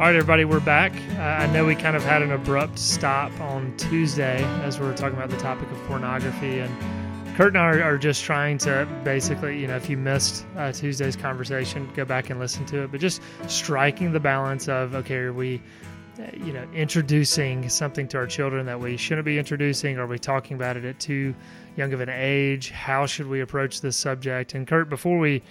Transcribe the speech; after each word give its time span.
All 0.00 0.06
right, 0.06 0.16
everybody, 0.16 0.46
we're 0.46 0.60
back. 0.60 0.94
Uh, 1.18 1.20
I 1.20 1.46
know 1.48 1.66
we 1.66 1.74
kind 1.74 1.94
of 1.94 2.02
had 2.02 2.22
an 2.22 2.32
abrupt 2.32 2.78
stop 2.78 3.38
on 3.38 3.76
Tuesday 3.76 4.42
as 4.64 4.80
we 4.80 4.86
were 4.86 4.94
talking 4.94 5.18
about 5.18 5.28
the 5.28 5.36
topic 5.36 5.70
of 5.70 5.76
pornography, 5.84 6.60
and 6.60 7.36
Kurt 7.36 7.48
and 7.48 7.58
I 7.58 7.66
are, 7.66 7.82
are 7.82 7.98
just 7.98 8.24
trying 8.24 8.56
to 8.60 8.88
basically, 9.04 9.60
you 9.60 9.66
know, 9.66 9.76
if 9.76 9.90
you 9.90 9.98
missed 9.98 10.46
uh, 10.56 10.72
Tuesday's 10.72 11.16
conversation, 11.16 11.86
go 11.94 12.06
back 12.06 12.30
and 12.30 12.40
listen 12.40 12.64
to 12.64 12.84
it, 12.84 12.90
but 12.90 12.98
just 12.98 13.20
striking 13.46 14.10
the 14.10 14.20
balance 14.20 14.70
of 14.70 14.94
okay, 14.94 15.16
are 15.16 15.34
we, 15.34 15.60
uh, 16.18 16.22
you 16.32 16.54
know, 16.54 16.66
introducing 16.72 17.68
something 17.68 18.08
to 18.08 18.16
our 18.16 18.26
children 18.26 18.64
that 18.64 18.80
we 18.80 18.96
shouldn't 18.96 19.26
be 19.26 19.38
introducing? 19.38 19.98
Are 19.98 20.06
we 20.06 20.18
talking 20.18 20.56
about 20.56 20.78
it 20.78 20.86
at 20.86 20.98
too 20.98 21.34
young 21.76 21.92
of 21.92 22.00
an 22.00 22.08
age? 22.08 22.70
How 22.70 23.04
should 23.04 23.26
we 23.26 23.42
approach 23.42 23.82
this 23.82 23.98
subject? 23.98 24.54
And 24.54 24.66
Kurt, 24.66 24.88
before 24.88 25.18
we 25.18 25.42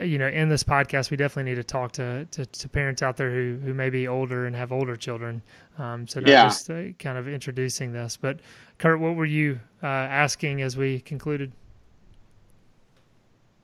you 0.00 0.18
know, 0.18 0.28
in 0.28 0.48
this 0.48 0.62
podcast, 0.62 1.10
we 1.10 1.16
definitely 1.16 1.50
need 1.50 1.56
to 1.56 1.64
talk 1.64 1.92
to, 1.92 2.24
to, 2.26 2.46
to, 2.46 2.68
parents 2.68 3.02
out 3.02 3.16
there 3.16 3.30
who, 3.30 3.58
who 3.62 3.74
may 3.74 3.90
be 3.90 4.08
older 4.08 4.46
and 4.46 4.56
have 4.56 4.72
older 4.72 4.96
children. 4.96 5.42
Um, 5.78 6.06
so 6.06 6.20
not 6.20 6.28
yeah. 6.28 6.44
just 6.44 6.70
uh, 6.70 6.92
kind 6.98 7.18
of 7.18 7.28
introducing 7.28 7.92
this, 7.92 8.16
but 8.16 8.40
Kurt, 8.78 9.00
what 9.00 9.16
were 9.16 9.26
you 9.26 9.60
uh, 9.82 9.86
asking 9.86 10.62
as 10.62 10.76
we 10.76 11.00
concluded? 11.00 11.52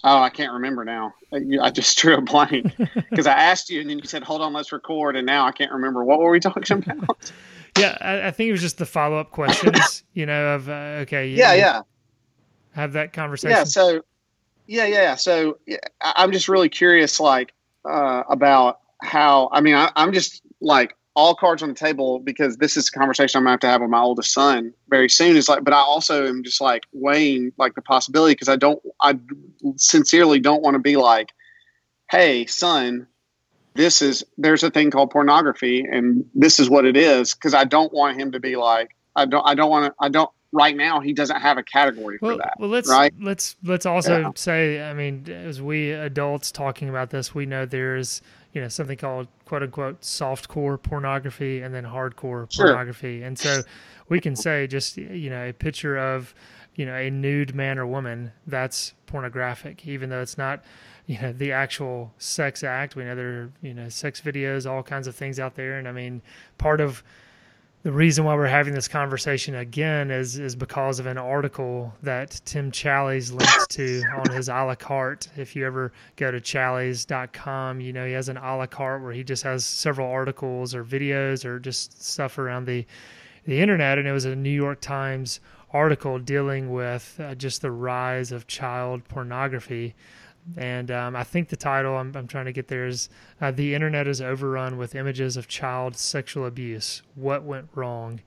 Oh, 0.05 0.21
I 0.21 0.31
can't 0.31 0.53
remember 0.53 0.85
now. 0.85 1.15
I 1.33 1.71
just 1.71 1.99
drew 1.99 2.17
a 2.17 2.21
blank 2.21 2.77
because 3.11 3.27
I 3.27 3.33
asked 3.33 3.71
you 3.71 3.81
and 3.81 3.91
then 3.91 3.99
you 3.99 4.05
said, 4.05 4.23
hold 4.23 4.43
on, 4.43 4.53
let's 4.53 4.73
record. 4.73 5.17
And 5.17 5.27
now 5.27 5.47
I 5.47 5.53
can't 5.53 5.73
remember. 5.73 6.05
What 6.05 6.21
were 6.21 6.31
we 6.31 6.41
talking 6.41 6.85
about? 6.89 7.33
yeah, 7.79 7.97
I, 8.01 8.29
I, 8.29 8.31
think 8.31 8.49
it 8.49 8.53
was 8.53 8.61
just 8.61 8.79
the 8.79 8.87
follow 8.87 9.19
up 9.19 9.31
questions, 9.31 10.05
you 10.15 10.27
know, 10.27 10.55
of, 10.55 10.69
uh, 10.69 11.03
okay. 11.03 11.29
Yeah, 11.29 11.55
yeah. 11.55 11.83
Have 12.73 12.93
that 12.93 13.13
conversation. 13.13 13.57
Yeah. 13.57 13.65
So, 13.65 14.03
yeah, 14.69 14.85
yeah. 14.85 15.15
So 15.17 15.59
I'm 16.01 16.31
just 16.31 16.49
really 16.49 16.69
curious, 16.69 17.19
like, 17.19 17.53
uh, 17.85 18.23
about 18.29 18.81
how. 19.03 19.49
I 19.51 19.63
mean, 19.63 19.75
I, 19.75 19.91
I'm 19.97 20.13
just 20.13 20.43
like 20.61 20.95
all 21.17 21.35
cards 21.35 21.63
on 21.63 21.71
the 21.71 21.75
table 21.75 22.21
because 22.21 22.59
this 22.59 22.77
is 22.77 22.89
a 22.89 22.93
conversation 22.93 23.39
I'm 23.39 23.45
gonna 23.45 23.53
have 23.53 23.61
to 23.61 23.67
have 23.67 23.81
with 23.81 23.91
my 23.91 24.01
oldest 24.01 24.33
son 24.33 24.75
very 24.89 25.09
soon. 25.09 25.37
Is 25.37 25.49
like, 25.49 25.65
but 25.65 25.73
I 25.73 25.79
also 25.79 26.29
am 26.29 26.45
just 26.45 26.61
like 26.61 26.85
weighing 26.93 27.53
like 27.57 27.75
the 27.75 27.83
possibility 27.83 28.35
because 28.35 28.49
I 28.49 28.57
don't, 28.57 28.81
I 29.01 29.19
sincerely 29.77 30.39
don't 30.39 30.63
want 30.63 30.75
to 30.75 30.81
be 30.81 30.97
like, 30.97 31.33
hey, 32.11 32.45
son, 32.47 33.07
this 33.75 34.03
is 34.03 34.23
there's 34.37 34.63
a 34.63 34.71
thing 34.71 34.91
called 34.91 35.11
pornography 35.11 35.81
and 35.81 36.27
this 36.35 36.61
is 36.61 36.69
what 36.69 36.85
it 36.85 36.97
is 36.97 37.35
because 37.35 37.55
I 37.55 37.65
don't 37.65 37.93
want 37.93 38.21
him 38.21 38.33
to 38.33 38.41
be 38.41 38.57
like, 38.57 38.95
I 39.17 39.25
don't, 39.25 39.43
I 39.47 39.55
don't 39.55 39.71
want 39.71 39.87
to, 39.87 39.95
I 39.99 40.11
don't, 40.11 40.31
right 40.53 40.77
now 40.77 41.01
he 41.01 41.13
doesn't 41.13 41.41
have 41.41 41.59
a 41.59 41.63
category 41.63 42.19
well, 42.21 42.33
for 42.33 42.39
that. 42.39 42.55
Well, 42.59 42.71
let's 42.71 42.89
right? 42.89 43.13
let's 43.21 43.57
let's 43.65 43.87
also 43.87 44.21
yeah. 44.21 44.31
say, 44.35 44.83
I 44.83 44.95
mean, 44.95 45.29
as 45.31 45.61
we 45.61 45.91
adults 45.91 46.51
talking 46.51 46.89
about 46.89 47.11
this, 47.11 47.35
we 47.35 47.47
know 47.47 47.67
there's 47.67 48.23
you 48.53 48.61
know 48.61 48.69
something 48.69 48.97
called 48.97 49.29
quote 49.45 49.63
unquote 49.63 50.05
soft 50.05 50.49
core 50.49 50.79
pornography 50.79 51.61
and 51.61 51.75
then 51.75 51.85
hardcore 51.85 52.51
sure. 52.51 52.67
pornography, 52.67 53.23
and 53.23 53.39
so 53.39 53.63
we 54.09 54.21
can 54.21 54.35
say 54.35 54.67
just 54.67 54.97
you 54.97 55.31
know 55.31 55.49
a 55.49 55.53
picture 55.53 55.97
of 55.97 56.35
you 56.75 56.87
know 56.87 56.95
a 56.95 57.11
nude 57.11 57.55
man 57.55 57.79
or 57.79 57.87
woman 57.87 58.33
that's 58.47 58.95
pornographic, 59.07 59.87
even 59.87 60.11
though 60.11 60.23
it's 60.23 60.39
not 60.39 60.65
you 61.07 61.21
know 61.21 61.33
the 61.33 61.53
actual 61.53 62.13
sex 62.19 62.63
act. 62.65 62.97
We 62.97 63.05
know 63.05 63.15
there 63.15 63.29
are 63.29 63.53
you 63.61 63.75
know 63.75 63.89
sex 63.89 64.21
videos, 64.21 64.71
all 64.71 64.83
kinds 64.83 65.07
of 65.07 65.15
things 65.15 65.39
out 65.39 65.55
there, 65.57 65.79
and 65.79 65.87
I 65.87 65.93
mean 65.93 66.23
part 66.57 66.81
of 66.81 67.03
the 67.85 67.93
reason 67.93 68.25
why 68.25 68.35
we're 68.35 68.47
having 68.47 68.75
this 68.75 68.89
conversation 68.89 69.55
again 69.55 70.11
is 70.11 70.39
is 70.39 70.57
because 70.57 70.99
of 70.99 71.07
an 71.07 71.17
article 71.19 71.95
that 72.03 72.41
Tim 72.45 72.73
Challies 72.73 73.31
linked 73.31 73.71
to 73.71 74.03
on 74.17 74.35
his 74.35 74.49
a 74.49 74.65
la 74.65 74.75
carte. 74.75 75.29
If 75.37 75.55
you 75.55 75.65
ever 75.65 75.93
go 76.17 76.31
to 76.31 76.41
challies.com, 76.41 77.81
you 77.81 77.93
know 77.93 78.05
he 78.05 78.13
has 78.13 78.29
an 78.29 78.37
a 78.37 78.57
la 78.57 78.67
carte 78.67 79.03
where 79.03 79.13
he 79.13 79.23
just 79.23 79.45
has 79.45 79.65
several 79.65 80.11
articles 80.11 80.75
or 80.75 80.85
videos 80.85 81.45
or 81.45 81.61
just 81.61 82.03
stuff 82.03 82.39
around 82.39 82.67
the 82.67 82.85
the 83.45 83.61
internet, 83.61 83.99
and 83.99 84.09
it 84.09 84.13
was 84.13 84.25
a 84.25 84.35
New 84.35 84.51
York 84.51 84.81
Times 84.81 85.41
article 85.71 86.19
dealing 86.19 86.73
with 86.73 87.19
uh, 87.23 87.35
just 87.35 87.63
the 87.63 87.71
rise 87.71 88.33
of 88.33 88.47
child 88.47 89.07
pornography 89.09 89.95
and 90.57 90.91
um, 90.91 91.17
I 91.17 91.25
think 91.25 91.49
the 91.49 91.57
title 91.57 91.97
I'm, 91.97 92.15
I'm, 92.17 92.27
trying 92.27 92.47
to 92.47 92.53
get 92.53 92.69
there 92.69 92.87
is 92.87 93.09
uh, 93.41 93.51
The 93.51 93.75
Internet 93.75 94.07
is 94.07 94.21
Overrun 94.21 94.79
with 94.79 94.95
Images 94.95 95.37
of 95.37 95.49
Child 95.49 95.97
Sexual 95.97 96.47
Abuse. 96.47 97.03
What 97.15 97.43
went 97.43 97.69
wrong? 97.75 98.21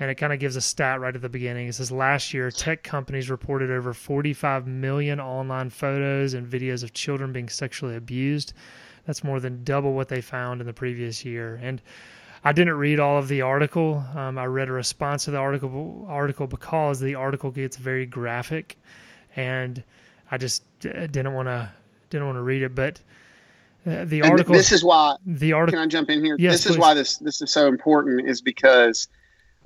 And 0.00 0.10
it 0.10 0.14
kind 0.14 0.32
of 0.32 0.38
gives 0.38 0.56
a 0.56 0.60
stat 0.60 1.00
right 1.00 1.14
at 1.14 1.22
the 1.22 1.28
beginning. 1.28 1.68
It 1.68 1.74
says 1.74 1.90
last 1.90 2.32
year, 2.32 2.50
tech 2.50 2.82
companies 2.82 3.30
reported 3.30 3.70
over 3.70 3.92
45 3.92 4.66
million 4.66 5.20
online 5.20 5.70
photos 5.70 6.34
and 6.34 6.46
videos 6.46 6.82
of 6.82 6.92
children 6.92 7.32
being 7.32 7.48
sexually 7.48 7.96
abused. 7.96 8.52
That's 9.06 9.24
more 9.24 9.40
than 9.40 9.64
double 9.64 9.94
what 9.94 10.08
they 10.08 10.20
found 10.20 10.60
in 10.60 10.66
the 10.66 10.72
previous 10.72 11.24
year. 11.24 11.58
And 11.62 11.82
I 12.44 12.52
didn't 12.52 12.74
read 12.74 13.00
all 13.00 13.18
of 13.18 13.28
the 13.28 13.42
article. 13.42 14.04
Um, 14.14 14.38
I 14.38 14.46
read 14.46 14.68
a 14.68 14.72
response 14.72 15.24
to 15.24 15.32
the 15.32 15.38
article 15.38 16.06
article 16.08 16.46
because 16.46 17.00
the 17.00 17.16
article 17.16 17.50
gets 17.50 17.76
very 17.76 18.06
graphic, 18.06 18.78
and 19.34 19.82
I 20.30 20.38
just 20.38 20.62
uh, 20.84 21.06
didn't 21.06 21.34
want 21.34 21.48
to 21.48 21.70
didn't 22.10 22.26
want 22.26 22.36
to 22.36 22.42
read 22.42 22.62
it, 22.62 22.74
but 22.74 23.00
uh, 23.86 24.04
the 24.04 24.20
and 24.20 24.30
article. 24.30 24.54
This 24.54 24.72
is 24.72 24.84
why 24.84 25.16
the 25.26 25.52
article. 25.52 25.78
Can 25.78 25.86
I 25.86 25.88
jump 25.88 26.10
in 26.10 26.24
here? 26.24 26.36
Yes, 26.38 26.54
this 26.54 26.66
please. 26.66 26.70
is 26.72 26.78
why 26.78 26.94
this 26.94 27.16
this 27.18 27.40
is 27.40 27.50
so 27.50 27.66
important. 27.66 28.28
Is 28.28 28.40
because 28.42 29.08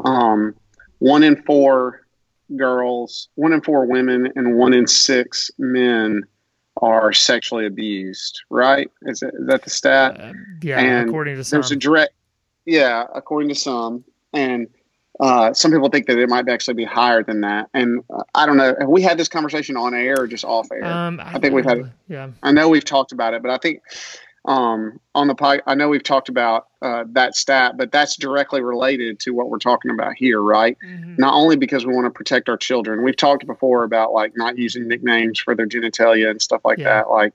um, 0.04 0.54
one 0.98 1.22
in 1.22 1.42
four 1.42 2.06
girls, 2.56 3.28
one 3.34 3.52
in 3.52 3.60
four 3.60 3.86
women, 3.86 4.32
and 4.36 4.56
one 4.56 4.74
in 4.74 4.86
six 4.86 5.50
men 5.58 6.24
are 6.80 7.12
sexually 7.12 7.66
abused. 7.66 8.40
Right? 8.50 8.90
Is, 9.02 9.22
it, 9.22 9.34
is 9.34 9.46
that 9.46 9.62
the 9.62 9.70
stat? 9.70 10.20
Uh, 10.20 10.32
yeah, 10.62 10.80
and 10.80 11.08
according 11.08 11.36
to 11.36 11.44
some. 11.44 11.58
There's 11.58 11.72
a 11.72 11.76
direct. 11.76 12.14
Yeah, 12.64 13.06
according 13.12 13.48
to 13.48 13.56
some, 13.56 14.04
and 14.32 14.68
uh, 15.20 15.52
some 15.52 15.70
people 15.70 15.88
think 15.88 16.06
that 16.06 16.18
it 16.18 16.28
might 16.28 16.48
actually 16.48 16.74
be 16.74 16.84
higher 16.84 17.22
than 17.22 17.42
that, 17.42 17.68
and 17.74 18.02
uh, 18.10 18.22
I 18.34 18.46
don't 18.46 18.56
know. 18.56 18.74
Have 18.78 18.88
we 18.88 19.02
had 19.02 19.18
this 19.18 19.28
conversation 19.28 19.76
on 19.76 19.94
air 19.94 20.16
or 20.20 20.26
just 20.26 20.44
off 20.44 20.68
air? 20.72 20.84
Um, 20.84 21.20
I, 21.20 21.34
I, 21.34 21.38
think 21.38 21.54
we've 21.54 21.64
had. 21.64 21.92
Yeah, 22.08 22.30
I 22.42 22.52
know 22.52 22.68
we've 22.68 22.84
talked 22.84 23.12
about 23.12 23.34
it, 23.34 23.42
but 23.42 23.50
I 23.50 23.58
think 23.58 23.82
um, 24.46 24.98
on 25.14 25.28
the 25.28 25.34
pod, 25.34 25.62
I 25.66 25.74
know 25.74 25.88
we've 25.88 26.02
talked 26.02 26.28
about 26.28 26.68
uh, 26.80 27.04
that 27.10 27.36
stat, 27.36 27.76
but 27.76 27.92
that's 27.92 28.16
directly 28.16 28.60
related 28.60 29.20
to 29.20 29.30
what 29.30 29.50
we're 29.50 29.58
talking 29.58 29.90
about 29.90 30.14
here, 30.16 30.40
right? 30.40 30.76
Mm-hmm. 30.84 31.14
Not 31.18 31.34
only 31.34 31.56
because 31.56 31.86
we 31.86 31.94
want 31.94 32.06
to 32.06 32.10
protect 32.10 32.48
our 32.48 32.56
children. 32.56 33.04
We've 33.04 33.16
talked 33.16 33.46
before 33.46 33.84
about 33.84 34.12
like 34.12 34.36
not 34.36 34.58
using 34.58 34.88
nicknames 34.88 35.38
for 35.38 35.54
their 35.54 35.66
genitalia 35.66 36.30
and 36.30 36.42
stuff 36.42 36.62
like 36.64 36.78
yeah. 36.78 36.84
that, 36.84 37.10
like 37.10 37.34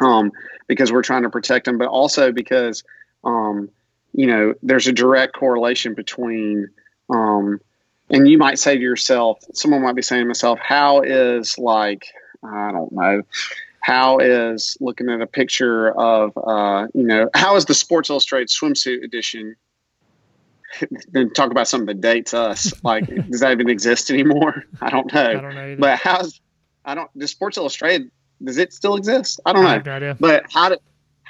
um, 0.00 0.32
because 0.66 0.92
we're 0.92 1.02
trying 1.02 1.22
to 1.22 1.30
protect 1.30 1.64
them, 1.64 1.78
but 1.78 1.88
also 1.88 2.32
because 2.32 2.84
um, 3.24 3.70
you 4.12 4.26
know 4.26 4.54
there's 4.62 4.86
a 4.86 4.92
direct 4.92 5.34
correlation 5.34 5.94
between 5.94 6.68
um, 7.10 7.60
and 8.10 8.28
you 8.28 8.38
might 8.38 8.58
say 8.58 8.76
to 8.76 8.80
yourself, 8.80 9.38
someone 9.54 9.82
might 9.82 9.94
be 9.94 10.02
saying 10.02 10.22
to 10.22 10.26
myself, 10.26 10.58
how 10.58 11.02
is 11.02 11.56
like, 11.58 12.06
I 12.42 12.72
don't 12.72 12.92
know, 12.92 13.22
how 13.80 14.18
is 14.18 14.76
looking 14.80 15.08
at 15.08 15.20
a 15.20 15.26
picture 15.26 15.92
of, 15.92 16.36
uh, 16.36 16.88
you 16.92 17.04
know, 17.04 17.30
how 17.34 17.56
is 17.56 17.66
the 17.66 17.74
Sports 17.74 18.10
Illustrated 18.10 18.48
swimsuit 18.48 19.04
edition? 19.04 19.54
then 21.12 21.32
talk 21.32 21.50
about 21.50 21.68
something 21.68 21.86
that 21.86 22.00
dates 22.00 22.34
us. 22.34 22.72
Like, 22.84 23.06
does 23.30 23.40
that 23.40 23.52
even 23.52 23.68
exist 23.68 24.10
anymore? 24.10 24.64
I 24.80 24.90
don't 24.90 25.12
know. 25.12 25.20
I 25.20 25.32
don't 25.34 25.54
know. 25.54 25.66
Either. 25.66 25.76
But 25.76 25.98
how's, 25.98 26.40
I 26.84 26.94
don't, 26.94 27.10
does 27.16 27.30
Sports 27.30 27.58
Illustrated, 27.58 28.10
does 28.42 28.58
it 28.58 28.72
still 28.72 28.96
exist? 28.96 29.38
I 29.46 29.52
don't 29.52 29.66
I 29.66 29.78
know. 29.78 29.98
No 29.98 30.16
but 30.18 30.46
how, 30.52 30.70
do, 30.70 30.78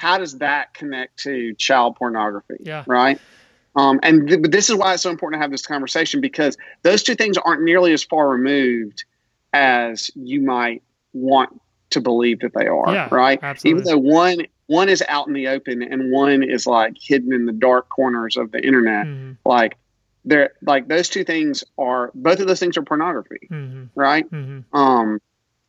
how 0.00 0.16
does 0.16 0.38
that 0.38 0.72
connect 0.72 1.18
to 1.18 1.52
child 1.56 1.94
pornography? 1.96 2.54
Yeah. 2.60 2.84
Right. 2.86 3.20
Um, 3.76 4.00
and 4.02 4.26
th- 4.26 4.40
but 4.40 4.50
this 4.50 4.70
is 4.70 4.76
why 4.76 4.94
it's 4.94 5.02
so 5.02 5.10
important 5.10 5.38
to 5.38 5.44
have 5.44 5.50
this 5.50 5.66
conversation 5.66 6.22
because 6.22 6.56
those 6.80 7.02
two 7.02 7.14
things 7.14 7.36
aren't 7.36 7.62
nearly 7.62 7.92
as 7.92 8.02
far 8.02 8.30
removed 8.30 9.04
as 9.52 10.10
you 10.14 10.40
might 10.40 10.82
want 11.12 11.60
to 11.90 12.00
believe 12.00 12.40
that 12.40 12.54
they 12.54 12.66
are. 12.66 12.90
Yeah, 12.90 13.08
right. 13.10 13.38
Absolutely. 13.42 13.82
Even 13.82 13.92
though 13.92 14.10
one 14.10 14.46
one 14.68 14.88
is 14.88 15.04
out 15.06 15.26
in 15.26 15.34
the 15.34 15.48
open 15.48 15.82
and 15.82 16.10
one 16.10 16.42
is 16.44 16.66
like 16.66 16.94
hidden 16.98 17.34
in 17.34 17.44
the 17.44 17.52
dark 17.52 17.90
corners 17.90 18.38
of 18.38 18.52
the 18.52 18.64
internet, 18.64 19.04
mm-hmm. 19.04 19.32
like 19.44 19.76
they're 20.24 20.54
like 20.62 20.88
those 20.88 21.10
two 21.10 21.24
things 21.24 21.62
are 21.76 22.10
both 22.14 22.40
of 22.40 22.46
those 22.46 22.58
things 22.58 22.78
are 22.78 22.82
pornography, 22.82 23.48
mm-hmm. 23.50 23.84
right? 23.94 24.24
Mm-hmm. 24.30 24.74
Um, 24.74 25.20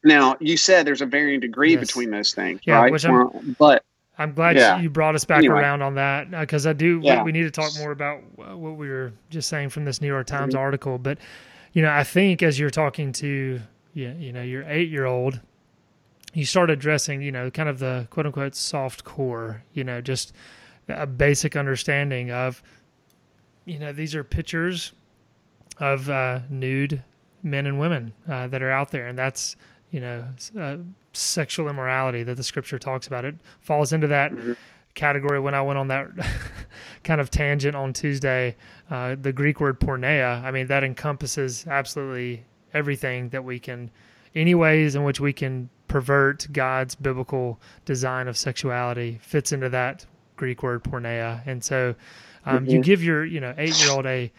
now 0.06 0.38
you 0.40 0.56
said 0.56 0.88
there's 0.88 1.02
a 1.02 1.06
varying 1.06 1.42
degree 1.42 1.74
yes. 1.74 1.82
between 1.82 2.12
those 2.12 2.34
things, 2.34 2.62
yeah, 2.64 2.80
right? 2.80 3.58
But 3.58 3.84
I'm 4.22 4.34
glad 4.34 4.56
yeah. 4.56 4.80
you 4.80 4.90
brought 4.90 5.16
us 5.16 5.26
back 5.26 5.40
anyway. 5.40 5.60
around 5.60 5.82
on 5.82 5.96
that 5.96 6.32
because 6.32 6.66
uh, 6.66 6.72
I 6.72 6.74
do. 6.74 7.00
Yeah. 7.04 7.24
We, 7.24 7.26
we, 7.26 7.32
need 7.32 7.44
to 7.44 7.52
talk 7.52 7.72
more 7.78 7.92
about 7.92 8.22
what 8.38 8.78
we 8.78 8.90
were 8.90 9.14
just 9.30 9.50
saying 9.50 9.70
from 9.70 9.86
this 9.86 10.02
New 10.02 10.08
York 10.08 10.28
Times 10.28 10.54
mm-hmm. 10.54 10.62
article. 10.62 10.98
But 10.98 11.18
you 11.74 11.82
know, 11.82 11.92
I 11.92 12.04
think 12.04 12.44
as 12.44 12.60
you're 12.60 12.70
talking 12.70 13.12
to 13.14 13.62
you, 13.94 14.16
you 14.18 14.32
know, 14.32 14.42
your 14.42 14.64
eight 14.68 14.90
year 14.90 15.06
old, 15.06 15.40
you 16.34 16.46
start 16.46 16.70
addressing, 16.70 17.22
you 17.22 17.32
know, 17.32 17.50
kind 17.52 17.70
of 17.70 17.80
the 17.80 18.08
quote 18.10 18.26
unquote 18.26 18.56
soft 18.56 19.04
core. 19.04 19.64
You 19.74 19.84
know, 19.84 20.02
just 20.02 20.34
a 20.88 21.08
basic 21.08 21.56
understanding 21.56 22.32
of, 22.32 22.62
you 23.66 23.80
know, 23.80 23.92
these 23.92 24.16
are 24.16 24.24
pictures 24.24 24.92
of 25.78 26.10
uh, 26.10 26.40
nude 26.50 27.04
men 27.44 27.66
and 27.66 27.80
women 27.80 28.14
uh, 28.30 28.48
that 28.48 28.62
are 28.62 28.72
out 28.72 28.92
there, 28.92 29.08
and 29.08 29.18
that's 29.18 29.56
you 29.92 30.00
know, 30.00 30.26
uh, 30.58 30.78
sexual 31.14 31.70
immorality 31.70 32.24
that 32.24 32.36
the 32.36 32.44
scripture 32.44 32.80
talks 32.80 33.08
about. 33.08 33.26
It 33.26 33.36
falls 33.60 33.94
into 33.94 34.08
that, 34.08 34.32
mm-hmm. 34.32 34.54
category 34.94 35.40
when 35.40 35.54
I 35.54 35.62
went 35.62 35.78
on 35.78 35.88
that 35.90 36.08
kind 37.04 37.22
of 37.22 37.30
tangent 37.30 37.76
on 37.76 37.94
Tuesday. 37.94 38.56
Uh, 38.90 39.16
the 39.22 39.34
Greek 39.34 39.60
word 39.60 39.80
porneia, 39.80 40.44
I 40.44 40.52
mean, 40.52 40.68
that 40.68 40.84
encompasses 40.84 41.66
absolutely 41.68 42.46
everything 42.74 43.30
that 43.30 43.44
we 43.44 43.60
can, 43.60 43.92
any 44.36 44.56
ways 44.56 44.96
in 44.96 45.04
which 45.04 45.20
we 45.20 45.34
can 45.34 45.70
pervert 45.88 46.48
God's 46.54 46.96
biblical 46.96 47.60
design 47.86 48.28
of 48.28 48.38
sexuality 48.38 49.20
fits 49.22 49.52
into 49.52 49.70
that 49.70 50.06
Greek 50.38 50.64
word 50.64 50.84
porneia. 50.84 51.42
And 51.46 51.64
so 51.64 51.94
um, 52.46 52.60
mm-hmm. 52.60 52.72
you 52.72 52.82
give 52.82 53.04
your, 53.04 53.26
you 53.26 53.40
know, 53.40 53.54
eight 53.58 53.80
year 53.82 53.92
old 53.92 54.06
a 54.06 54.32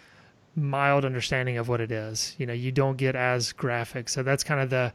mild 0.57 1.05
understanding 1.05 1.59
of 1.59 1.69
what 1.69 1.81
it 1.81 1.93
is. 1.93 2.35
You 2.39 2.47
know, 2.47 2.53
you 2.53 2.73
don't 2.73 2.97
get 2.97 3.15
as 3.15 3.53
graphic. 3.53 4.09
So 4.09 4.23
that's 4.23 4.43
kind 4.43 4.61
of 4.61 4.71
the, 4.71 4.93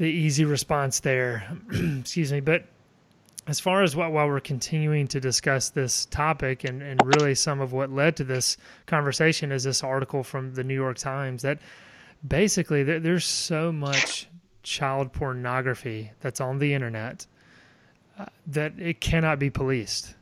the 0.00 0.06
easy 0.06 0.46
response 0.46 1.00
there. 1.00 1.46
Excuse 2.00 2.32
me. 2.32 2.40
But 2.40 2.64
as 3.46 3.60
far 3.60 3.82
as 3.82 3.94
what, 3.94 4.12
while 4.12 4.26
we're 4.28 4.40
continuing 4.40 5.06
to 5.08 5.20
discuss 5.20 5.68
this 5.68 6.06
topic 6.06 6.64
and, 6.64 6.80
and 6.80 6.98
really 7.04 7.34
some 7.34 7.60
of 7.60 7.74
what 7.74 7.90
led 7.90 8.16
to 8.16 8.24
this 8.24 8.56
conversation 8.86 9.52
is 9.52 9.64
this 9.64 9.84
article 9.84 10.24
from 10.24 10.54
the 10.54 10.64
New 10.64 10.74
York 10.74 10.96
Times 10.96 11.42
that 11.42 11.58
basically 12.26 12.82
there, 12.82 12.98
there's 12.98 13.26
so 13.26 13.70
much 13.70 14.26
child 14.62 15.12
pornography 15.12 16.12
that's 16.22 16.40
on 16.40 16.58
the 16.58 16.72
internet 16.72 17.26
uh, 18.18 18.24
that 18.46 18.72
it 18.78 19.02
cannot 19.02 19.38
be 19.38 19.50
policed. 19.50 20.14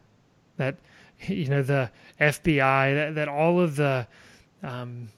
That 0.57 0.75
you 1.21 1.47
know 1.47 1.63
the 1.63 1.89
FBI, 2.21 2.95
that, 2.95 3.15
that 3.15 3.29
all 3.29 3.61
of 3.61 3.77
the 3.77 4.09
um, 4.65 5.11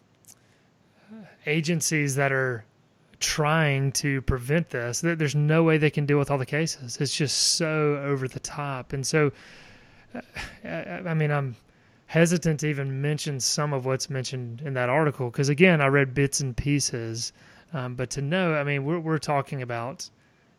agencies 1.47 2.17
that 2.17 2.31
are 2.31 2.63
trying 3.21 3.93
to 3.93 4.23
prevent 4.23 4.71
this. 4.71 5.03
There's 5.03 5.35
no 5.35 5.63
way 5.63 5.77
they 5.79 5.91
can 5.91 6.07
deal 6.07 6.19
with 6.19 6.31
all 6.31 6.39
the 6.39 6.47
cases. 6.47 6.97
It's 7.01 7.15
just 7.15 7.37
so 7.37 8.01
over 8.03 8.27
the 8.27 8.41
top. 8.41 8.95
And 8.95 9.07
so, 9.07 9.31
uh, 10.15 10.21
I 10.67 11.15
mean, 11.15 11.31
I'm 11.31 11.55
hesitant 12.07 12.61
to 12.61 12.67
even 12.67 13.01
mention 13.01 13.39
some 13.39 13.73
of 13.73 13.85
what's 13.85 14.11
mentioned 14.11 14.63
in 14.63 14.75
that 14.75 14.89
article 14.89 15.31
because, 15.31 15.51
again, 15.51 15.81
I 15.81 15.87
read 15.87 16.15
bits 16.15 16.41
and 16.41 16.57
pieces. 16.57 17.33
Um, 17.73 17.95
but 17.95 18.11
to 18.11 18.23
know, 18.23 18.55
I 18.55 18.65
mean, 18.65 18.85
we're, 18.85 18.99
we're 18.99 19.19
talking 19.19 19.63
about 19.63 20.09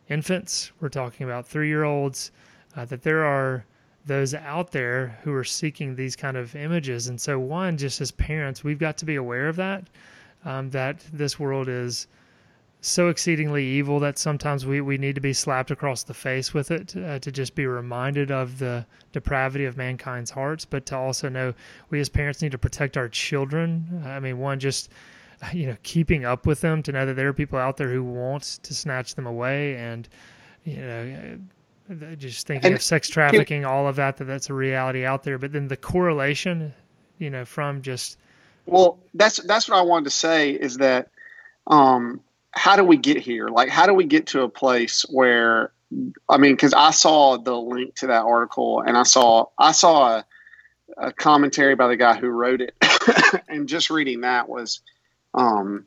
infants, 0.08 0.70
we're 0.80 0.88
talking 0.88 1.24
about 1.24 1.46
three 1.46 1.68
year 1.68 1.84
olds, 1.84 2.30
uh, 2.76 2.84
that 2.86 3.02
there 3.02 3.24
are 3.24 3.66
those 4.06 4.34
out 4.34 4.72
there 4.72 5.18
who 5.22 5.34
are 5.34 5.44
seeking 5.44 5.94
these 5.94 6.16
kind 6.16 6.36
of 6.36 6.54
images. 6.56 7.08
And 7.08 7.20
so, 7.20 7.38
one, 7.38 7.76
just 7.76 8.00
as 8.00 8.12
parents, 8.12 8.64
we've 8.64 8.78
got 8.78 8.96
to 8.98 9.04
be 9.04 9.16
aware 9.16 9.48
of 9.48 9.56
that, 9.56 9.84
um, 10.44 10.70
that 10.70 11.04
this 11.12 11.38
world 11.38 11.68
is 11.68 12.06
so 12.84 13.08
exceedingly 13.08 13.64
evil 13.64 14.00
that 14.00 14.18
sometimes 14.18 14.66
we, 14.66 14.80
we 14.80 14.98
need 14.98 15.14
to 15.14 15.20
be 15.20 15.32
slapped 15.32 15.70
across 15.70 16.02
the 16.02 16.12
face 16.12 16.52
with 16.52 16.72
it 16.72 16.96
uh, 16.96 17.16
to 17.20 17.30
just 17.30 17.54
be 17.54 17.64
reminded 17.64 18.32
of 18.32 18.58
the 18.58 18.84
depravity 19.12 19.64
of 19.66 19.76
mankind's 19.76 20.32
hearts, 20.32 20.64
but 20.64 20.84
to 20.86 20.96
also 20.96 21.28
know 21.28 21.54
we 21.90 22.00
as 22.00 22.08
parents 22.08 22.42
need 22.42 22.50
to 22.50 22.58
protect 22.58 22.96
our 22.96 23.08
children. 23.08 24.02
I 24.04 24.18
mean, 24.18 24.38
one, 24.38 24.58
just 24.58 24.90
you 25.52 25.68
know, 25.68 25.76
keeping 25.84 26.24
up 26.24 26.44
with 26.44 26.60
them 26.60 26.82
to 26.82 26.90
know 26.90 27.06
that 27.06 27.14
there 27.14 27.28
are 27.28 27.32
people 27.32 27.58
out 27.58 27.76
there 27.76 27.88
who 27.88 28.02
want 28.02 28.42
to 28.42 28.74
snatch 28.74 29.14
them 29.14 29.26
away, 29.26 29.76
and 29.76 30.08
you 30.64 30.76
know, 30.76 31.38
uh, 31.88 32.14
just 32.16 32.48
thinking 32.48 32.66
and 32.66 32.74
of 32.74 32.82
sex 32.82 33.08
trafficking, 33.08 33.64
all 33.64 33.86
of 33.86 33.94
that, 33.94 34.16
that 34.16 34.24
that's 34.24 34.50
a 34.50 34.54
reality 34.54 35.04
out 35.04 35.22
there. 35.22 35.38
But 35.38 35.52
then 35.52 35.68
the 35.68 35.76
correlation, 35.76 36.74
you 37.18 37.30
know, 37.30 37.44
from 37.44 37.80
just 37.80 38.18
well, 38.66 38.98
that's 39.14 39.38
that's 39.38 39.68
what 39.68 39.78
I 39.78 39.82
wanted 39.82 40.06
to 40.06 40.10
say 40.10 40.50
is 40.50 40.78
that 40.78 41.10
um, 41.68 42.20
how 42.52 42.76
do 42.76 42.84
we 42.84 42.96
get 42.96 43.18
here? 43.18 43.48
Like, 43.48 43.68
how 43.68 43.86
do 43.86 43.94
we 43.94 44.04
get 44.04 44.26
to 44.28 44.42
a 44.42 44.48
place 44.48 45.04
where, 45.08 45.72
I 46.28 46.36
mean, 46.36 46.52
because 46.52 46.74
I 46.74 46.90
saw 46.90 47.38
the 47.38 47.56
link 47.56 47.96
to 47.96 48.06
that 48.08 48.24
article 48.24 48.80
and 48.80 48.96
I 48.96 49.02
saw 49.02 49.46
I 49.58 49.72
saw 49.72 50.18
a, 50.18 50.26
a 50.98 51.12
commentary 51.12 51.74
by 51.74 51.88
the 51.88 51.96
guy 51.96 52.14
who 52.14 52.28
wrote 52.28 52.60
it, 52.60 52.74
and 53.48 53.68
just 53.68 53.90
reading 53.90 54.20
that 54.22 54.48
was 54.48 54.80
um, 55.34 55.86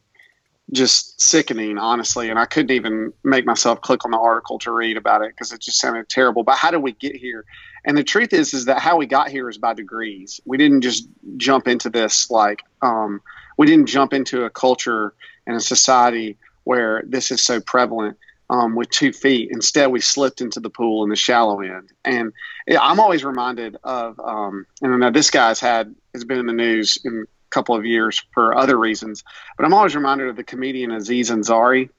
just 0.72 1.22
sickening, 1.22 1.78
honestly. 1.78 2.30
And 2.30 2.40
I 2.40 2.46
couldn't 2.46 2.76
even 2.76 3.14
make 3.24 3.46
myself 3.46 3.82
click 3.82 4.04
on 4.04 4.12
the 4.12 4.18
article 4.18 4.58
to 4.60 4.72
read 4.72 4.98
about 4.98 5.22
it 5.22 5.30
because 5.30 5.52
it 5.52 5.62
just 5.62 5.80
sounded 5.80 6.10
terrible. 6.10 6.44
But 6.44 6.58
how 6.58 6.72
do 6.72 6.80
we 6.80 6.94
get 6.94 7.16
here? 7.16 7.46
And 7.86 7.96
the 7.96 8.04
truth 8.04 8.34
is, 8.34 8.56
is 8.56 8.66
that 8.66 8.80
how 8.80 8.98
we 8.98 9.06
got 9.06 9.30
here 9.30 9.48
is 9.48 9.60
by 9.60 9.76
degrees. 9.76 10.42
We 10.46 10.58
didn't 10.58 10.82
just 10.82 11.08
jump 11.38 11.68
into 11.68 11.92
this 11.92 12.32
like 12.32 12.64
um, 12.82 13.22
we 13.58 13.68
didn't 13.68 13.86
jump 13.86 14.14
into 14.14 14.46
a 14.46 14.50
culture 14.50 15.14
and 15.46 15.56
a 15.56 15.60
society 15.62 16.38
where 16.66 17.04
this 17.08 17.32
is 17.32 17.42
so 17.42 17.62
prevalent 17.62 18.18
um, 18.50 18.76
with 18.76 18.90
two 18.90 19.12
feet. 19.12 19.50
Instead, 19.52 19.88
we 19.88 20.02
slipped 20.02 20.42
into 20.42 20.60
the 20.60 20.70
pool 20.70 21.04
in 21.04 21.10
the 21.10 21.16
shallow 21.16 21.62
end. 21.62 21.92
And 22.04 22.34
I'm 22.70 23.00
always 23.00 23.24
reminded 23.24 23.78
of, 23.84 24.20
um, 24.20 24.66
and 24.82 24.94
I 24.94 24.98
know 24.98 25.12
this 25.12 25.32
guy's 25.32 25.60
had 25.60 25.96
has 26.14 26.24
been 26.26 26.40
in 26.40 26.46
the 26.46 26.54
news 26.54 27.00
in 27.04 27.26
a 27.26 27.50
couple 27.50 27.76
of 27.76 27.86
years 27.86 28.24
for 28.34 28.56
other 28.56 28.78
reasons, 28.78 29.24
but 29.58 29.66
I'm 29.66 29.74
always 29.74 29.96
reminded 29.96 30.28
of 30.28 30.36
the 30.36 30.44
comedian 30.44 30.92
Aziz 30.92 31.32
Ansari. 31.32 31.90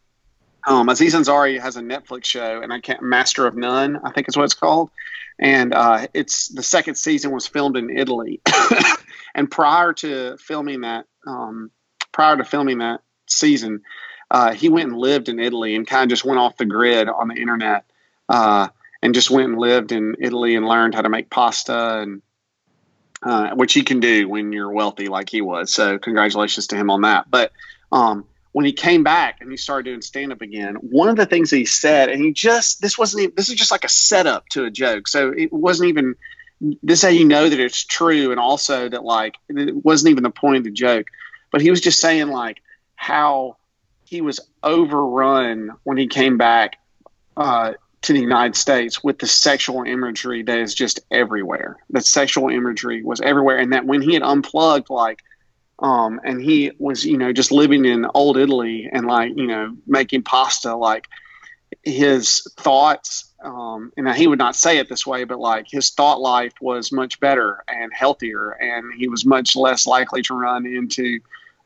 Um, 0.66 0.88
Aziz 0.88 1.14
Ansari 1.14 1.60
has 1.60 1.76
a 1.76 1.80
Netflix 1.80 2.24
show, 2.24 2.60
and 2.60 2.72
I 2.72 2.80
can't 2.80 3.02
Master 3.02 3.46
of 3.46 3.56
None, 3.56 3.98
I 4.04 4.10
think 4.10 4.28
is 4.28 4.36
what 4.36 4.44
it's 4.44 4.54
called. 4.54 4.90
And 5.38 5.74
uh, 5.74 6.06
it's 6.14 6.48
the 6.48 6.62
second 6.62 6.96
season 6.96 7.30
was 7.30 7.46
filmed 7.46 7.76
in 7.76 7.96
Italy, 7.96 8.40
and 9.34 9.50
prior 9.50 9.92
to 9.94 10.38
filming 10.38 10.80
that, 10.80 11.04
um, 11.26 11.70
prior 12.10 12.36
to 12.38 12.44
filming 12.44 12.78
that 12.78 13.02
season, 13.28 13.82
uh, 14.31 14.52
he 14.52 14.69
went 14.69 14.90
and 14.90 14.99
lived 14.99 15.28
in 15.28 15.38
Italy 15.38 15.75
and 15.75 15.87
kind 15.87 16.05
of 16.05 16.08
just 16.08 16.25
went 16.25 16.38
off 16.38 16.56
the 16.56 16.64
grid 16.64 17.08
on 17.08 17.28
the 17.28 17.37
internet 17.37 17.84
uh, 18.28 18.69
and 19.02 19.14
just 19.14 19.31
went 19.31 19.50
and 19.50 19.58
lived 19.58 19.93
in 19.93 20.17
Italy 20.19 20.56
and 20.56 20.67
learned 20.67 20.94
how 20.94 21.02
to 21.02 21.08
make 21.08 21.31
pasta 21.31 22.00
and 22.00 22.23
uh, 23.23 23.55
which 23.55 23.73
he 23.73 23.82
can 23.82 24.00
do 24.00 24.28
when 24.28 24.52
you're 24.52 24.70
wealthy 24.70 25.08
like 25.08 25.28
he 25.28 25.40
was. 25.40 25.73
So 25.73 25.99
congratulations 25.99 26.67
to 26.69 26.76
him 26.76 26.90
on 26.90 27.02
that. 27.02 27.31
But 27.31 27.52
um, 27.93 28.26
when 28.52 28.64
he 28.64 28.73
came 28.73 29.05
back 29.05 29.40
and 29.40 29.50
he 29.50 29.56
started 29.56 29.84
doing 29.90 30.02
stand 30.02 30.32
up 30.32 30.43
again, 30.43 30.75
one 30.76 31.08
of 31.08 31.17
the 31.17 31.26
things 31.26 31.50
he 31.50 31.64
said, 31.64 32.08
and 32.08 32.22
he 32.22 32.32
just 32.32 32.81
this 32.81 32.99
wasn't 32.99 33.22
even, 33.25 33.34
this 33.37 33.49
is 33.49 33.55
just 33.55 33.70
like 33.70 33.84
a 33.84 33.88
setup 33.88 34.49
to 34.50 34.64
a 34.64 34.70
joke. 34.70 35.08
So 35.08 35.31
it 35.31 35.52
wasn't 35.52 35.90
even 35.90 36.17
this 36.82 37.00
is 37.00 37.02
how 37.02 37.11
you 37.11 37.26
know 37.26 37.49
that 37.49 37.61
it's 37.61 37.84
true, 37.84 38.31
and 38.31 38.40
also 38.40 38.88
that 38.88 39.05
like 39.05 39.37
it 39.49 39.84
wasn't 39.84 40.11
even 40.11 40.22
the 40.22 40.31
point 40.31 40.56
of 40.56 40.64
the 40.64 40.70
joke. 40.70 41.08
But 41.52 41.61
he 41.61 41.70
was 41.70 41.81
just 41.81 42.00
saying 42.00 42.29
like 42.29 42.62
how 42.94 43.56
he 44.06 44.20
was 44.20 44.41
overrun 44.63 45.72
when 45.82 45.96
he 45.96 46.06
came 46.06 46.39
back 46.39 46.79
uh, 47.36 47.72
to 48.03 48.13
the 48.13 48.20
United 48.20 48.55
States 48.55 49.03
with 49.03 49.19
the 49.19 49.27
sexual 49.27 49.82
imagery 49.82 50.43
that 50.44 50.58
is 50.58 50.75
just 50.75 51.01
everywhere. 51.10 51.77
That 51.91 52.05
sexual 52.05 52.48
imagery 52.48 53.03
was 53.03 53.20
everywhere, 53.20 53.58
and 53.58 53.72
that 53.72 53.84
when 53.84 54.01
he 54.01 54.15
had 54.15 54.22
unplugged, 54.22 54.91
like, 54.91 55.22
um, 55.81 56.20
and 56.25 56.41
he 56.41 56.70
was, 56.79 57.05
you 57.05 57.19
know, 57.19 57.32
just 57.32 57.51
living 57.51 57.84
in 57.84 58.06
old 58.15 58.39
Italy 58.39 58.89
and 58.91 59.06
like, 59.06 59.32
you 59.36 59.46
know, 59.46 59.77
making 59.86 60.22
pasta, 60.22 60.75
like 60.77 61.08
his 61.82 62.46
thoughts, 62.58 63.32
um, 63.43 63.93
and 63.96 64.08
he 64.15 64.29
would 64.29 64.39
not 64.39 64.56
say 64.56 64.79
it 64.79 64.89
this 64.89 65.06
way, 65.06 65.25
but 65.25 65.41
like 65.41 65.67
his 65.69 65.91
thought 65.91 66.20
life 66.20 66.55
was 66.60 66.93
much 66.93 67.19
better 67.19 67.65
and 67.69 67.93
healthier, 67.93 68.51
and 68.51 68.94
he 68.96 69.08
was 69.08 69.27
much 69.27 69.56
less 69.56 69.84
likely 69.84 70.22
to 70.22 70.34
run 70.34 70.65
into 70.65 71.19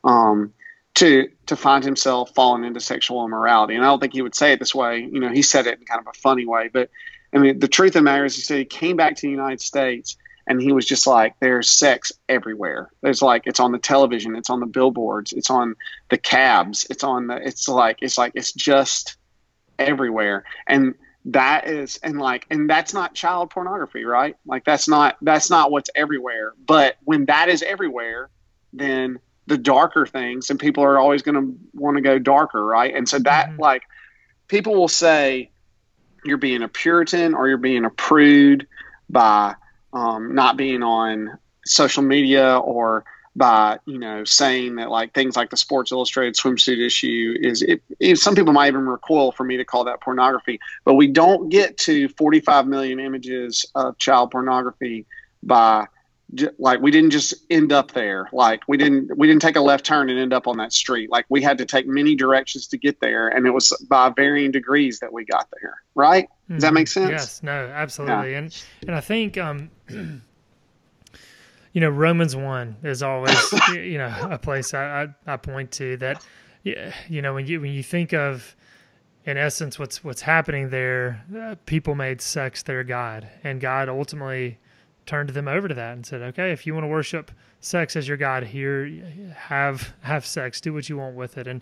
um, 0.03 0.53
to 0.95 1.29
to 1.45 1.55
find 1.55 1.83
himself 1.83 2.33
falling 2.35 2.63
into 2.63 2.79
sexual 2.79 3.25
immorality. 3.25 3.75
And 3.75 3.83
I 3.83 3.87
don't 3.87 3.99
think 3.99 4.13
he 4.13 4.21
would 4.21 4.35
say 4.35 4.53
it 4.53 4.59
this 4.59 4.75
way. 4.75 4.99
You 4.99 5.19
know, 5.19 5.29
he 5.29 5.41
said 5.41 5.67
it 5.67 5.79
in 5.79 5.85
kind 5.85 6.01
of 6.01 6.07
a 6.07 6.17
funny 6.17 6.45
way. 6.45 6.69
But 6.71 6.89
I 7.33 7.37
mean, 7.37 7.59
the 7.59 7.67
truth 7.67 7.89
of 7.89 7.93
the 7.95 8.01
matter 8.01 8.25
is, 8.25 8.35
he 8.35 8.41
said 8.41 8.57
he 8.57 8.65
came 8.65 8.97
back 8.97 9.15
to 9.15 9.21
the 9.21 9.29
United 9.29 9.61
States 9.61 10.17
and 10.47 10.61
he 10.61 10.73
was 10.73 10.85
just 10.85 11.07
like, 11.07 11.35
there's 11.39 11.69
sex 11.69 12.11
everywhere. 12.27 12.89
There's 13.01 13.21
like, 13.21 13.43
it's 13.45 13.59
on 13.59 13.71
the 13.71 13.77
television, 13.77 14.35
it's 14.35 14.49
on 14.49 14.59
the 14.59 14.65
billboards, 14.65 15.33
it's 15.33 15.49
on 15.49 15.75
the 16.09 16.17
cabs, 16.17 16.85
it's 16.89 17.03
on 17.03 17.27
the, 17.27 17.35
it's 17.35 17.69
like, 17.69 17.99
it's 18.01 18.17
like, 18.17 18.33
it's 18.35 18.51
just 18.51 19.17
everywhere. 19.79 20.43
And 20.67 20.95
that 21.25 21.67
is, 21.67 21.99
and 22.03 22.19
like, 22.19 22.47
and 22.49 22.69
that's 22.69 22.93
not 22.93 23.13
child 23.13 23.51
pornography, 23.51 24.03
right? 24.03 24.35
Like, 24.45 24.65
that's 24.65 24.87
not, 24.87 25.15
that's 25.21 25.49
not 25.49 25.71
what's 25.71 25.91
everywhere. 25.95 26.53
But 26.65 26.97
when 27.03 27.25
that 27.25 27.47
is 27.47 27.61
everywhere, 27.61 28.29
then 28.73 29.19
the 29.47 29.57
darker 29.57 30.05
things 30.05 30.49
and 30.49 30.59
people 30.59 30.83
are 30.83 30.97
always 30.97 31.21
going 31.21 31.35
to 31.35 31.57
want 31.73 31.97
to 31.97 32.01
go 32.01 32.19
darker 32.19 32.63
right 32.63 32.95
and 32.95 33.07
so 33.07 33.19
that 33.19 33.49
mm-hmm. 33.49 33.61
like 33.61 33.83
people 34.47 34.73
will 34.75 34.87
say 34.87 35.49
you're 36.23 36.37
being 36.37 36.61
a 36.61 36.67
puritan 36.67 37.33
or 37.33 37.47
you're 37.47 37.57
being 37.57 37.85
a 37.85 37.89
prude 37.89 38.67
by 39.09 39.55
um, 39.93 40.35
not 40.35 40.57
being 40.57 40.83
on 40.83 41.37
social 41.65 42.03
media 42.03 42.57
or 42.57 43.03
by 43.35 43.79
you 43.85 43.97
know 43.97 44.23
saying 44.25 44.75
that 44.75 44.89
like 44.89 45.13
things 45.13 45.37
like 45.37 45.49
the 45.49 45.57
sports 45.57 45.91
illustrated 45.91 46.35
swimsuit 46.35 46.85
issue 46.85 47.33
is 47.39 47.61
it, 47.61 47.81
it, 47.99 48.17
some 48.17 48.35
people 48.35 48.51
might 48.51 48.67
even 48.67 48.85
recoil 48.85 49.31
for 49.31 49.45
me 49.45 49.55
to 49.55 49.63
call 49.63 49.85
that 49.85 50.01
pornography 50.01 50.59
but 50.83 50.95
we 50.95 51.07
don't 51.07 51.47
get 51.49 51.77
to 51.77 52.09
45 52.09 52.67
million 52.67 52.99
images 52.99 53.65
of 53.73 53.97
child 53.97 54.31
pornography 54.31 55.05
by 55.43 55.87
like 56.57 56.81
we 56.81 56.91
didn't 56.91 57.11
just 57.11 57.33
end 57.49 57.71
up 57.71 57.91
there. 57.91 58.29
Like 58.31 58.61
we 58.67 58.77
didn't 58.77 59.17
we 59.17 59.27
didn't 59.27 59.41
take 59.41 59.55
a 59.55 59.61
left 59.61 59.85
turn 59.85 60.09
and 60.09 60.19
end 60.19 60.33
up 60.33 60.47
on 60.47 60.57
that 60.57 60.73
street. 60.73 61.11
Like 61.11 61.25
we 61.29 61.41
had 61.41 61.57
to 61.57 61.65
take 61.65 61.87
many 61.87 62.15
directions 62.15 62.67
to 62.67 62.77
get 62.77 62.99
there 62.99 63.27
and 63.27 63.45
it 63.45 63.51
was 63.51 63.71
by 63.89 64.09
varying 64.09 64.51
degrees 64.51 64.99
that 64.99 65.11
we 65.11 65.25
got 65.25 65.47
there 65.61 65.81
right? 65.95 66.27
Does 66.47 66.55
mm-hmm. 66.55 66.59
that 66.59 66.73
make 66.73 66.87
sense? 66.87 67.11
Yes 67.11 67.43
no 67.43 67.51
absolutely. 67.51 68.31
Yeah. 68.31 68.37
and 68.39 68.63
and 68.87 68.95
i 68.95 69.01
think 69.01 69.37
um 69.37 69.69
you 71.73 71.81
know 71.81 71.89
romans 71.89 72.35
1 72.35 72.77
is 72.83 73.03
always 73.03 73.53
you 73.73 73.97
know 73.97 74.13
a 74.29 74.37
place 74.37 74.73
I, 74.73 75.03
I, 75.27 75.33
I 75.33 75.37
point 75.37 75.71
to 75.73 75.97
that 75.97 76.25
you 76.63 77.21
know 77.21 77.33
when 77.33 77.47
you 77.47 77.61
when 77.61 77.71
you 77.71 77.83
think 77.83 78.13
of 78.13 78.55
in 79.25 79.37
essence 79.37 79.77
what's 79.77 80.03
what's 80.03 80.21
happening 80.21 80.69
there 80.69 81.23
uh, 81.37 81.55
people 81.65 81.95
made 81.95 82.21
sex 82.21 82.63
their 82.63 82.83
god 82.83 83.27
and 83.43 83.61
god 83.61 83.89
ultimately 83.89 84.57
turned 85.11 85.31
them 85.31 85.49
over 85.49 85.67
to 85.67 85.73
that 85.73 85.91
and 85.91 86.05
said, 86.05 86.21
okay, 86.21 86.53
if 86.53 86.65
you 86.65 86.73
want 86.73 86.85
to 86.85 86.87
worship 86.87 87.31
sex 87.59 87.97
as 87.97 88.07
your 88.07 88.15
God 88.15 88.43
here, 88.43 88.87
have 89.35 89.93
have 90.03 90.25
sex, 90.25 90.61
do 90.61 90.73
what 90.73 90.87
you 90.87 90.95
want 90.95 91.17
with 91.17 91.37
it. 91.37 91.47
And 91.47 91.59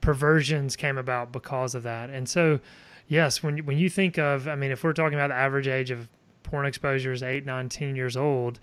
perversions 0.00 0.76
came 0.76 0.96
about 0.96 1.32
because 1.32 1.74
of 1.74 1.82
that. 1.82 2.10
And 2.10 2.28
so, 2.28 2.60
yes, 3.08 3.42
when 3.42 3.58
when 3.66 3.76
you 3.76 3.90
think 3.90 4.18
of, 4.18 4.46
I 4.46 4.54
mean, 4.54 4.70
if 4.70 4.84
we're 4.84 4.92
talking 4.92 5.18
about 5.18 5.30
the 5.30 5.34
average 5.34 5.66
age 5.66 5.90
of 5.90 6.08
porn 6.44 6.64
exposure 6.64 7.12
is 7.12 7.24
eight, 7.24 7.44
nine, 7.44 7.68
ten 7.68 7.96
years 7.96 8.16
old, 8.16 8.60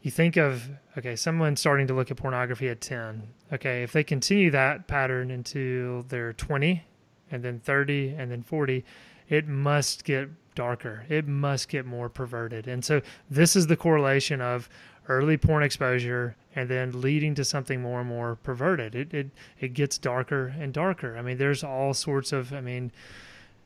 you 0.00 0.10
think 0.10 0.38
of 0.38 0.70
okay, 0.96 1.14
someone 1.14 1.54
starting 1.54 1.86
to 1.88 1.92
look 1.92 2.10
at 2.10 2.16
pornography 2.16 2.70
at 2.70 2.80
ten. 2.80 3.28
Okay, 3.52 3.82
if 3.82 3.92
they 3.92 4.02
continue 4.02 4.50
that 4.52 4.86
pattern 4.86 5.30
until 5.30 6.02
they're 6.04 6.32
twenty, 6.32 6.84
and 7.30 7.42
then 7.42 7.60
thirty, 7.60 8.14
and 8.16 8.30
then 8.30 8.42
forty, 8.42 8.86
it 9.28 9.46
must 9.46 10.04
get 10.04 10.30
darker. 10.54 11.04
It 11.08 11.26
must 11.26 11.68
get 11.68 11.86
more 11.86 12.08
perverted. 12.08 12.66
And 12.66 12.84
so 12.84 13.00
this 13.30 13.56
is 13.56 13.66
the 13.66 13.76
correlation 13.76 14.40
of 14.40 14.68
early 15.08 15.36
porn 15.36 15.62
exposure 15.62 16.36
and 16.54 16.68
then 16.68 17.00
leading 17.00 17.34
to 17.34 17.44
something 17.44 17.80
more 17.80 18.00
and 18.00 18.08
more 18.08 18.36
perverted. 18.36 18.94
It 18.94 19.14
it 19.14 19.30
it 19.58 19.74
gets 19.74 19.98
darker 19.98 20.54
and 20.58 20.72
darker. 20.72 21.16
I 21.16 21.22
mean, 21.22 21.38
there's 21.38 21.64
all 21.64 21.94
sorts 21.94 22.32
of. 22.32 22.52
I 22.52 22.60
mean, 22.60 22.92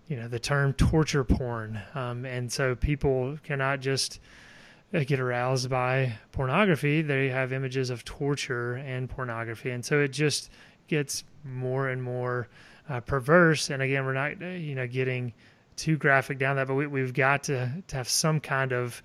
you 0.08 0.16
know, 0.16 0.28
the 0.28 0.38
term 0.38 0.72
torture 0.74 1.24
porn, 1.24 1.80
um, 1.94 2.24
and 2.24 2.52
so 2.52 2.74
people 2.74 3.38
cannot 3.42 3.80
just 3.80 4.20
uh, 4.92 5.02
get 5.04 5.18
aroused 5.18 5.70
by 5.70 6.12
pornography. 6.32 7.02
They 7.02 7.28
have 7.28 7.52
images 7.52 7.90
of 7.90 8.04
torture 8.04 8.74
and 8.74 9.08
pornography, 9.08 9.70
and 9.70 9.84
so 9.84 10.00
it 10.00 10.08
just 10.12 10.50
gets 10.88 11.24
more 11.42 11.88
and 11.88 12.02
more 12.02 12.48
uh, 12.88 13.00
perverse. 13.00 13.70
And 13.70 13.82
again, 13.82 14.04
we're 14.04 14.12
not, 14.12 14.42
uh, 14.42 14.46
you 14.46 14.74
know, 14.74 14.86
getting 14.86 15.32
too 15.76 15.96
graphic 15.96 16.38
down 16.38 16.56
that, 16.56 16.68
but 16.68 16.74
we, 16.74 17.00
have 17.00 17.14
got 17.14 17.44
to, 17.44 17.82
to 17.88 17.96
have 17.96 18.08
some 18.08 18.40
kind 18.40 18.72
of 18.72 19.02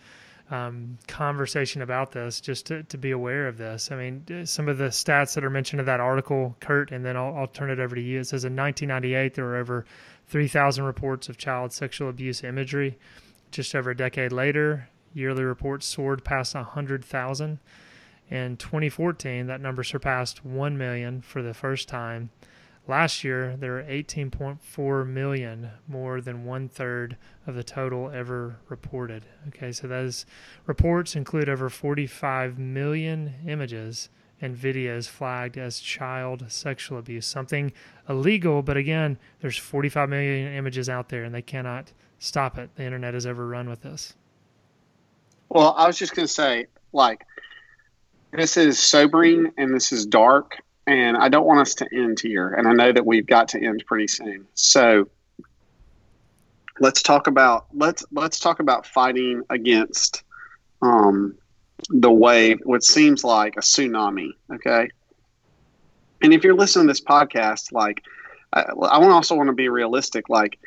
um, 0.52 0.98
conversation 1.08 1.82
about 1.82 2.12
this 2.12 2.42
just 2.42 2.66
to, 2.68 2.84
to 2.84 2.98
be 2.98 3.12
aware 3.12 3.48
of 3.48 3.58
this. 3.58 3.92
I 3.92 3.96
mean, 3.96 4.46
some 4.46 4.68
of 4.68 4.78
the 4.78 4.86
stats 4.86 5.36
that 5.36 5.44
are 5.44 5.50
mentioned 5.50 5.80
in 5.80 5.86
that 5.86 6.00
article, 6.00 6.56
Kurt, 6.60 6.92
and 6.92 7.06
then 7.06 7.16
I'll, 7.16 7.36
I'll 7.36 7.48
turn 7.48 7.70
it 7.70 7.80
over 7.80 7.96
to 7.96 8.02
you. 8.02 8.20
It 8.20 8.26
says 8.26 8.46
in 8.46 8.56
1998, 8.56 9.36
there 9.36 9.46
were 9.46 9.58
over 9.58 9.86
3,000 10.28 10.84
reports 10.84 11.30
of 11.30 11.38
child 11.38 11.72
sexual 11.72 12.10
abuse 12.10 12.44
imagery. 12.44 12.98
Just 13.52 13.76
over 13.76 13.92
a 13.92 13.98
decade 13.98 14.32
later, 14.32 14.90
yearly 15.14 15.44
reports 15.44 15.86
soared 15.86 16.24
past 16.24 16.56
100,000. 16.56 17.60
In 18.30 18.58
2014, 18.58 19.48
that 19.48 19.62
number 19.62 19.84
surpassed 19.84 20.46
1 20.46 20.78
million 20.78 21.22
for 21.22 21.42
the 21.42 21.54
first 21.54 21.88
time. 21.90 22.30
Last 22.90 23.24
year, 23.24 23.56
there 23.56 23.74
were 23.74 23.84
18.4 23.84 25.08
million, 25.08 25.70
more 25.88 26.22
than 26.22 26.44
one 26.44 26.68
third 26.68 27.18
of 27.46 27.54
the 27.54 27.64
total 27.64 28.10
ever 28.10 28.56
reported. 28.68 29.26
Okay, 29.50 29.72
so 29.72 29.88
those 29.88 30.26
reports 30.66 31.16
include 31.16 31.50
over 31.50 31.70
45 31.70 32.58
million 32.58 33.36
images 33.46 34.10
and 34.42 34.58
videos 34.58 35.08
flagged 35.08 35.56
as 35.56 35.80
child 35.80 36.46
sexual 36.48 36.98
abuse, 36.98 37.28
something 37.28 37.72
illegal, 38.10 38.64
but 38.64 38.76
again, 38.76 39.20
there's 39.40 39.56
45 39.56 40.10
million 40.10 40.52
images 40.56 40.90
out 40.90 41.10
there 41.10 41.24
and 41.24 41.36
they 41.36 41.44
cannot 41.44 41.92
stop 42.18 42.58
it. 42.58 42.72
The 42.74 42.86
internet 42.86 43.14
is 43.14 43.28
overrun 43.28 43.70
with 43.70 43.84
this. 43.84 44.16
Well, 45.50 45.76
I 45.78 45.86
was 45.86 46.00
just 46.00 46.16
going 46.16 46.28
to 46.28 46.34
say, 46.34 46.66
like, 46.92 47.24
this 48.32 48.58
is 48.58 48.80
sobering 48.80 49.52
and 49.60 49.76
this 49.76 49.92
is 49.92 50.08
dark 50.08 50.64
and 50.90 51.16
I 51.16 51.30
don't 51.30 51.46
want 51.46 51.60
us 51.60 51.76
to 51.76 51.88
end 51.94 52.20
here. 52.20 52.50
And 52.50 52.68
I 52.68 52.74
know 52.74 52.92
that 52.92 53.06
we've 53.06 53.28
got 53.28 53.50
to 53.50 53.64
end 53.64 53.84
pretty 53.86 54.08
soon. 54.08 54.48
So 54.56 55.08
let's 56.80 57.04
talk 57.04 57.28
about 57.28 57.68
let's 57.74 58.04
let's 58.12 58.40
talk 58.40 58.60
about 58.60 58.88
fighting 58.88 59.44
against 59.52 60.24
um, 60.82 61.36
the 61.90 62.12
wave, 62.12 62.62
what 62.64 62.84
seems 62.84 63.24
like 63.24 63.56
a 63.56 63.60
tsunami. 63.60 64.32
Okay, 64.52 64.90
and 66.24 66.34
if 66.34 66.44
you're 66.44 66.56
listening 66.56 66.88
to 66.88 66.92
this 66.92 67.02
podcast, 67.02 67.72
like 67.72 68.02
I, 68.52 68.62
I 68.62 69.10
also 69.12 69.36
want 69.36 69.48
to 69.50 69.54
be 69.54 69.70
realistic. 69.70 70.28
Like 70.28 70.58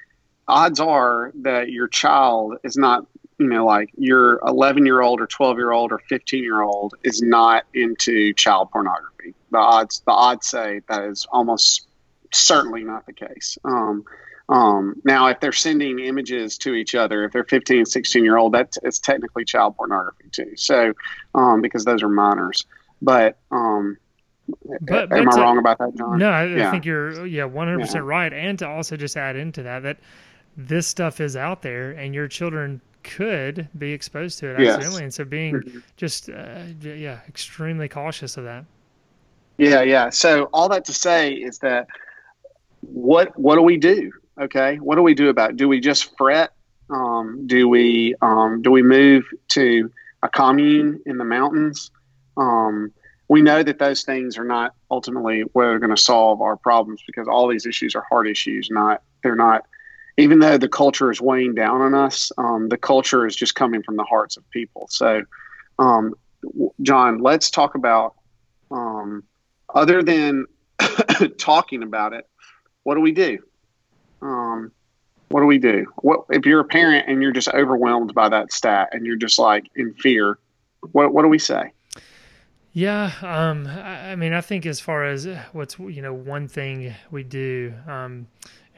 odds 0.46 0.78
are 0.78 1.32
that 1.42 1.70
your 1.70 1.88
child 1.88 2.58
is 2.62 2.76
not 2.76 3.06
you 3.38 3.48
know, 3.48 3.66
like 3.66 3.90
your 3.96 4.38
11 4.46 4.86
year 4.86 5.00
old 5.00 5.20
or 5.20 5.26
12 5.26 5.58
year 5.58 5.72
old 5.72 5.90
or 5.90 5.98
15 5.98 6.44
year 6.44 6.62
old 6.62 6.94
is 7.02 7.22
not 7.22 7.64
into 7.74 8.32
child 8.34 8.70
pornography. 8.70 9.34
The 9.52 9.58
odds, 9.58 10.02
the 10.04 10.12
odds 10.12 10.48
say 10.48 10.80
that 10.88 11.04
is 11.04 11.26
almost 11.30 11.86
certainly 12.32 12.82
not 12.82 13.06
the 13.06 13.12
case. 13.12 13.58
Um, 13.64 14.04
um, 14.48 15.00
now, 15.04 15.28
if 15.28 15.40
they're 15.40 15.52
sending 15.52 16.00
images 16.00 16.58
to 16.58 16.74
each 16.74 16.94
other, 16.94 17.24
if 17.24 17.32
they're 17.32 17.44
15, 17.44 17.86
16 17.86 18.24
year 18.24 18.36
old, 18.36 18.52
that 18.54 18.74
is 18.82 18.98
technically 18.98 19.44
child 19.44 19.76
pornography 19.76 20.28
too. 20.30 20.56
So, 20.56 20.92
um, 21.34 21.60
because 21.60 21.84
those 21.84 22.02
are 22.02 22.08
minors, 22.08 22.66
but, 23.00 23.38
um, 23.50 23.96
but, 24.80 25.12
am 25.12 25.28
I 25.28 25.40
wrong 25.40 25.58
about 25.58 25.78
that, 25.78 25.94
John? 25.96 26.18
No, 26.18 26.30
I, 26.30 26.46
yeah. 26.46 26.68
I 26.68 26.70
think 26.70 26.84
you're, 26.84 27.24
yeah, 27.26 27.44
100% 27.44 27.94
yeah. 27.94 28.00
right. 28.00 28.32
And 28.32 28.58
to 28.58 28.68
also 28.68 28.96
just 28.96 29.16
add 29.16 29.36
into 29.36 29.62
that, 29.62 29.84
that 29.84 29.98
this 30.56 30.86
stuff 30.86 31.20
is 31.20 31.36
out 31.36 31.62
there 31.62 31.92
and 31.92 32.14
your 32.14 32.28
children 32.28 32.80
could 33.04 33.68
be 33.78 33.92
exposed 33.92 34.38
to 34.40 34.48
it 34.48 34.60
yes. 34.60 34.76
accidentally. 34.76 35.04
And 35.04 35.14
so 35.14 35.24
being 35.24 35.54
mm-hmm. 35.54 35.78
just, 35.96 36.28
uh, 36.28 36.62
yeah, 36.80 37.20
extremely 37.28 37.88
cautious 37.88 38.36
of 38.36 38.44
that. 38.44 38.64
Yeah, 39.58 39.82
yeah. 39.82 40.10
So 40.10 40.44
all 40.52 40.68
that 40.70 40.84
to 40.86 40.92
say 40.92 41.32
is 41.34 41.58
that 41.58 41.86
what 42.80 43.38
what 43.38 43.56
do 43.56 43.62
we 43.62 43.76
do? 43.76 44.12
Okay, 44.40 44.76
what 44.76 44.96
do 44.96 45.02
we 45.02 45.14
do 45.14 45.28
about 45.28 45.50
it? 45.50 45.56
Do 45.56 45.68
we 45.68 45.80
just 45.80 46.16
fret? 46.16 46.52
Um, 46.90 47.46
do 47.46 47.68
we 47.68 48.14
um, 48.22 48.62
do 48.62 48.70
we 48.70 48.82
move 48.82 49.24
to 49.50 49.90
a 50.22 50.28
commune 50.28 51.00
in 51.06 51.18
the 51.18 51.24
mountains? 51.24 51.90
Um, 52.36 52.92
we 53.28 53.40
know 53.42 53.62
that 53.62 53.78
those 53.78 54.02
things 54.02 54.36
are 54.38 54.44
not 54.44 54.74
ultimately 54.90 55.42
where 55.52 55.70
they're 55.70 55.78
going 55.78 55.94
to 55.94 56.02
solve 56.02 56.40
our 56.40 56.56
problems 56.56 57.02
because 57.06 57.28
all 57.28 57.48
these 57.48 57.66
issues 57.66 57.94
are 57.94 58.04
hard 58.10 58.28
issues. 58.28 58.68
Not 58.70 59.02
they're 59.22 59.36
not 59.36 59.64
even 60.18 60.40
though 60.40 60.58
the 60.58 60.68
culture 60.68 61.10
is 61.10 61.20
weighing 61.20 61.54
down 61.54 61.80
on 61.80 61.94
us, 61.94 62.30
um, 62.36 62.68
the 62.68 62.76
culture 62.76 63.26
is 63.26 63.34
just 63.34 63.54
coming 63.54 63.82
from 63.82 63.96
the 63.96 64.04
hearts 64.04 64.36
of 64.36 64.48
people. 64.50 64.86
So, 64.90 65.22
um, 65.78 66.14
John, 66.82 67.18
let's 67.22 67.50
talk 67.50 67.74
about 67.74 68.14
um, 68.70 69.24
other 69.74 70.02
than 70.02 70.46
talking 71.38 71.82
about 71.82 72.12
it. 72.12 72.26
What 72.82 72.94
do 72.94 73.00
we 73.00 73.12
do? 73.12 73.38
Um, 74.20 74.72
what 75.28 75.40
do 75.40 75.46
we 75.46 75.58
do? 75.58 75.86
What 75.96 76.24
if 76.30 76.44
you're 76.46 76.60
a 76.60 76.64
parent 76.64 77.06
and 77.08 77.22
you're 77.22 77.32
just 77.32 77.48
overwhelmed 77.48 78.14
by 78.14 78.28
that 78.28 78.52
stat 78.52 78.90
and 78.92 79.06
you're 79.06 79.16
just 79.16 79.38
like 79.38 79.70
in 79.74 79.94
fear? 79.94 80.38
What 80.92 81.14
what 81.14 81.22
do 81.22 81.28
we 81.28 81.38
say? 81.38 81.72
Yeah, 82.74 83.12
um, 83.20 83.66
I, 83.66 84.12
I, 84.12 84.16
mean, 84.16 84.32
I 84.32 84.40
think 84.40 84.64
as 84.64 84.80
far 84.80 85.04
as 85.04 85.28
what's 85.52 85.78
you 85.78 86.00
know 86.00 86.14
one 86.14 86.48
thing 86.48 86.94
we 87.10 87.22
do, 87.22 87.74
um, 87.86 88.26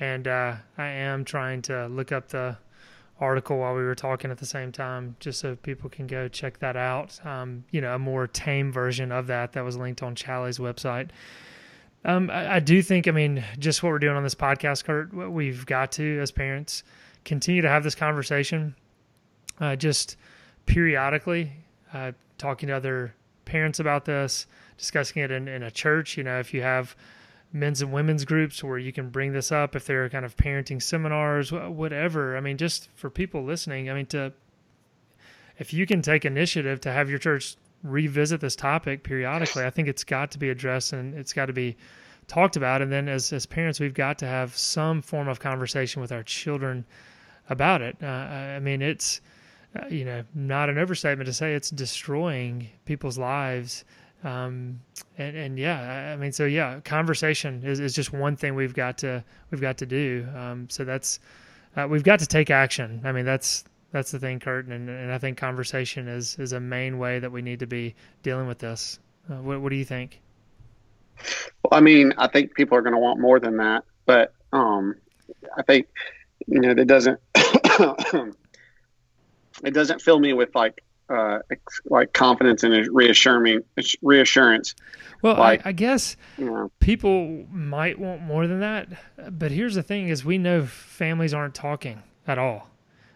and 0.01 0.27
uh, 0.27 0.57
I 0.77 0.87
am 0.87 1.25
trying 1.25 1.63
to 1.63 1.87
look 1.87 2.11
up 2.11 2.29
the 2.29 2.57
article 3.21 3.59
while 3.59 3.75
we 3.75 3.83
were 3.83 3.95
talking 3.95 4.31
at 4.31 4.39
the 4.39 4.47
same 4.47 4.73
time, 4.73 5.17
just 5.21 5.41
so 5.41 5.57
people 5.57 5.89
can 5.89 6.07
go 6.07 6.29
check 6.29 6.59
that 6.59 6.77
out. 6.77 7.25
Um, 7.25 7.65
you 7.71 7.81
know, 7.81 7.95
a 7.95 7.99
more 7.99 8.27
tame 8.27 8.73
version 8.73 9.13
of 9.13 9.27
that 9.29 9.53
that 9.53 9.65
was 9.65 9.77
linked 9.77 10.03
on 10.03 10.15
Challies' 10.15 10.59
website. 10.59 11.11
Um, 12.05 12.29
I, 12.31 12.57
I, 12.57 12.61
do 12.61 12.83
think, 12.83 13.09
I 13.09 13.13
mean, 13.13 13.43
just 13.59 13.83
what 13.83 13.91
we're 13.91 13.99
doing 13.99 14.17
on 14.17 14.23
this 14.23 14.35
podcast, 14.35 14.85
Kurt, 14.85 15.15
we've 15.15 15.65
got 15.65 15.93
to, 15.93 16.21
as 16.21 16.31
parents, 16.31 16.83
continue 17.25 17.63
to 17.63 17.69
have 17.69 17.83
this 17.83 17.95
conversation. 17.95 18.75
Uh, 19.59 19.77
just 19.77 20.17
periodically, 20.67 21.53
uh, 21.95 22.13
talking 22.37 22.67
to 22.67 22.75
other 22.75 23.15
parents 23.45 23.79
about 23.79 24.05
this, 24.05 24.47
discussing 24.77 25.23
it 25.23 25.31
in, 25.31 25.49
in 25.49 25.63
a 25.63 25.71
church. 25.71 26.19
You 26.19 26.25
know, 26.25 26.41
if 26.41 26.53
you 26.53 26.63
have 26.63 26.95
men's 27.55 27.81
and 27.81 27.93
women's 27.93 28.25
groups 28.25 28.63
where 28.63 28.79
you 28.79 28.93
can 28.93 29.09
bring 29.09 29.33
this 29.33 29.53
up 29.53 29.75
if 29.77 29.87
they're 29.87 30.09
kind 30.11 30.25
of 30.25 30.37
parenting 30.37 30.83
seminars 30.83 31.53
whatever 31.53 32.37
i 32.37 32.41
mean 32.41 32.59
just 32.59 32.89
for 32.95 33.09
people 33.09 33.45
listening 33.45 33.89
i 33.89 33.95
mean 33.95 34.07
to 34.07 34.33
if 35.59 35.73
you 35.73 35.87
can 35.87 36.03
take 36.03 36.25
initiative 36.25 36.81
to 36.81 36.91
have 36.91 37.09
your 37.09 37.19
church 37.19 37.57
revisit 37.83 38.41
this 38.41 38.57
topic 38.57 39.05
periodically 39.05 39.65
i 39.65 39.71
think 39.71 39.89
it's 39.89 40.05
got 40.05 40.31
to 40.31 40.39
be 40.39 40.51
addressed 40.51 40.93
and 40.93 41.15
it's 41.15 41.33
got 41.33 41.47
to 41.47 41.53
be 41.53 41.77
talked 42.27 42.57
about 42.57 42.83
and 42.83 42.91
then 42.91 43.09
as 43.09 43.33
as 43.33 43.47
parents 43.47 43.79
we've 43.79 43.95
got 43.95 44.19
to 44.19 44.27
have 44.27 44.57
some 44.57 45.01
form 45.01 45.29
of 45.29 45.39
conversation 45.39 46.03
with 46.03 46.11
our 46.11 46.23
children 46.23 46.85
about 47.49 47.81
it 47.81 47.97
uh, 48.03 48.07
i 48.07 48.59
mean 48.59 48.83
it's 48.83 49.21
uh, 49.77 49.87
you 49.89 50.05
know, 50.05 50.23
not 50.35 50.69
an 50.69 50.79
overstatement 50.79 51.27
to 51.27 51.33
say 51.33 51.55
it's 51.55 51.71
destroying 51.71 52.69
people's 52.85 53.19
lives. 53.19 53.85
Um, 54.25 54.81
and, 55.19 55.37
and 55.37 55.59
yeah, 55.59 56.13
I 56.13 56.17
mean, 56.17 56.33
so 56.33 56.47
yeah, 56.47 56.81
conversation 56.81 57.63
is, 57.63 57.79
is 57.79 57.95
just 57.95 58.13
one 58.13 58.37
thing 58.37 58.55
we've 58.55 58.75
got 58.75 58.99
to, 58.99 59.23
we've 59.51 59.61
got 59.61 59.79
to 59.79 59.87
do. 59.87 60.27
Um, 60.35 60.69
so 60.71 60.85
that's, 60.85 61.21
uh, 61.77 61.87
we've 61.89 62.03
got 62.03 62.19
to 62.21 62.27
take 62.27 62.51
action. 62.51 63.03
I 63.05 63.13
mean, 63.13 63.25
that's, 63.25 63.65
that's 63.93 64.11
the 64.11 64.19
thing, 64.19 64.41
Kurt. 64.41 64.67
And, 64.67 64.89
and 64.89 65.13
I 65.13 65.19
think 65.19 65.37
conversation 65.39 66.09
is, 66.09 66.39
is 66.39 66.53
a 66.53 66.61
main 66.61 66.99
way 66.99 67.19
that 67.19 67.31
we 67.31 67.43
need 67.43 67.61
to 67.61 67.67
be 67.67 67.95
dealing 68.23 68.47
with 68.47 68.59
this. 68.59 68.99
Uh, 69.31 69.37
what, 69.37 69.61
what 69.61 69.71
do 69.71 69.77
you 69.77 69.85
think? 69.85 70.21
Well, 71.63 71.79
I 71.79 71.81
mean, 71.81 72.13
I 72.19 72.27
think 72.27 72.55
people 72.55 72.77
are 72.77 72.83
going 72.83 72.95
to 72.95 72.99
want 72.99 73.21
more 73.21 73.39
than 73.39 73.59
that, 73.59 73.85
but 74.07 74.35
um, 74.53 74.97
I 75.57 75.63
think 75.63 75.87
you 76.47 76.61
know 76.61 76.75
that 76.75 76.87
doesn't 76.87 77.21
it 79.65 79.73
doesn't 79.73 80.03
fill 80.03 80.19
me 80.19 80.33
with 80.33 80.55
like 80.55 80.84
uh, 81.09 81.39
like 81.87 82.13
confidence 82.13 82.63
and 82.63 82.89
reassuring 82.95 83.63
reassurance. 84.03 84.75
Well, 85.23 85.37
like, 85.37 85.65
I, 85.65 85.71
I, 85.71 85.73
guess 85.73 86.17
you 86.39 86.47
know, 86.47 86.71
people 86.81 87.47
might 87.51 87.99
want 87.99 88.23
more 88.23 88.47
than 88.47 88.61
that, 88.61 88.89
but 89.39 89.51
here's 89.51 89.75
the 89.75 89.83
thing: 89.83 90.09
is 90.09 90.25
we 90.25 90.39
know 90.39 90.67
families 90.67 91.35
aren't 91.35 91.55
talking 91.55 92.03
at 92.27 92.39
all. 92.39 92.69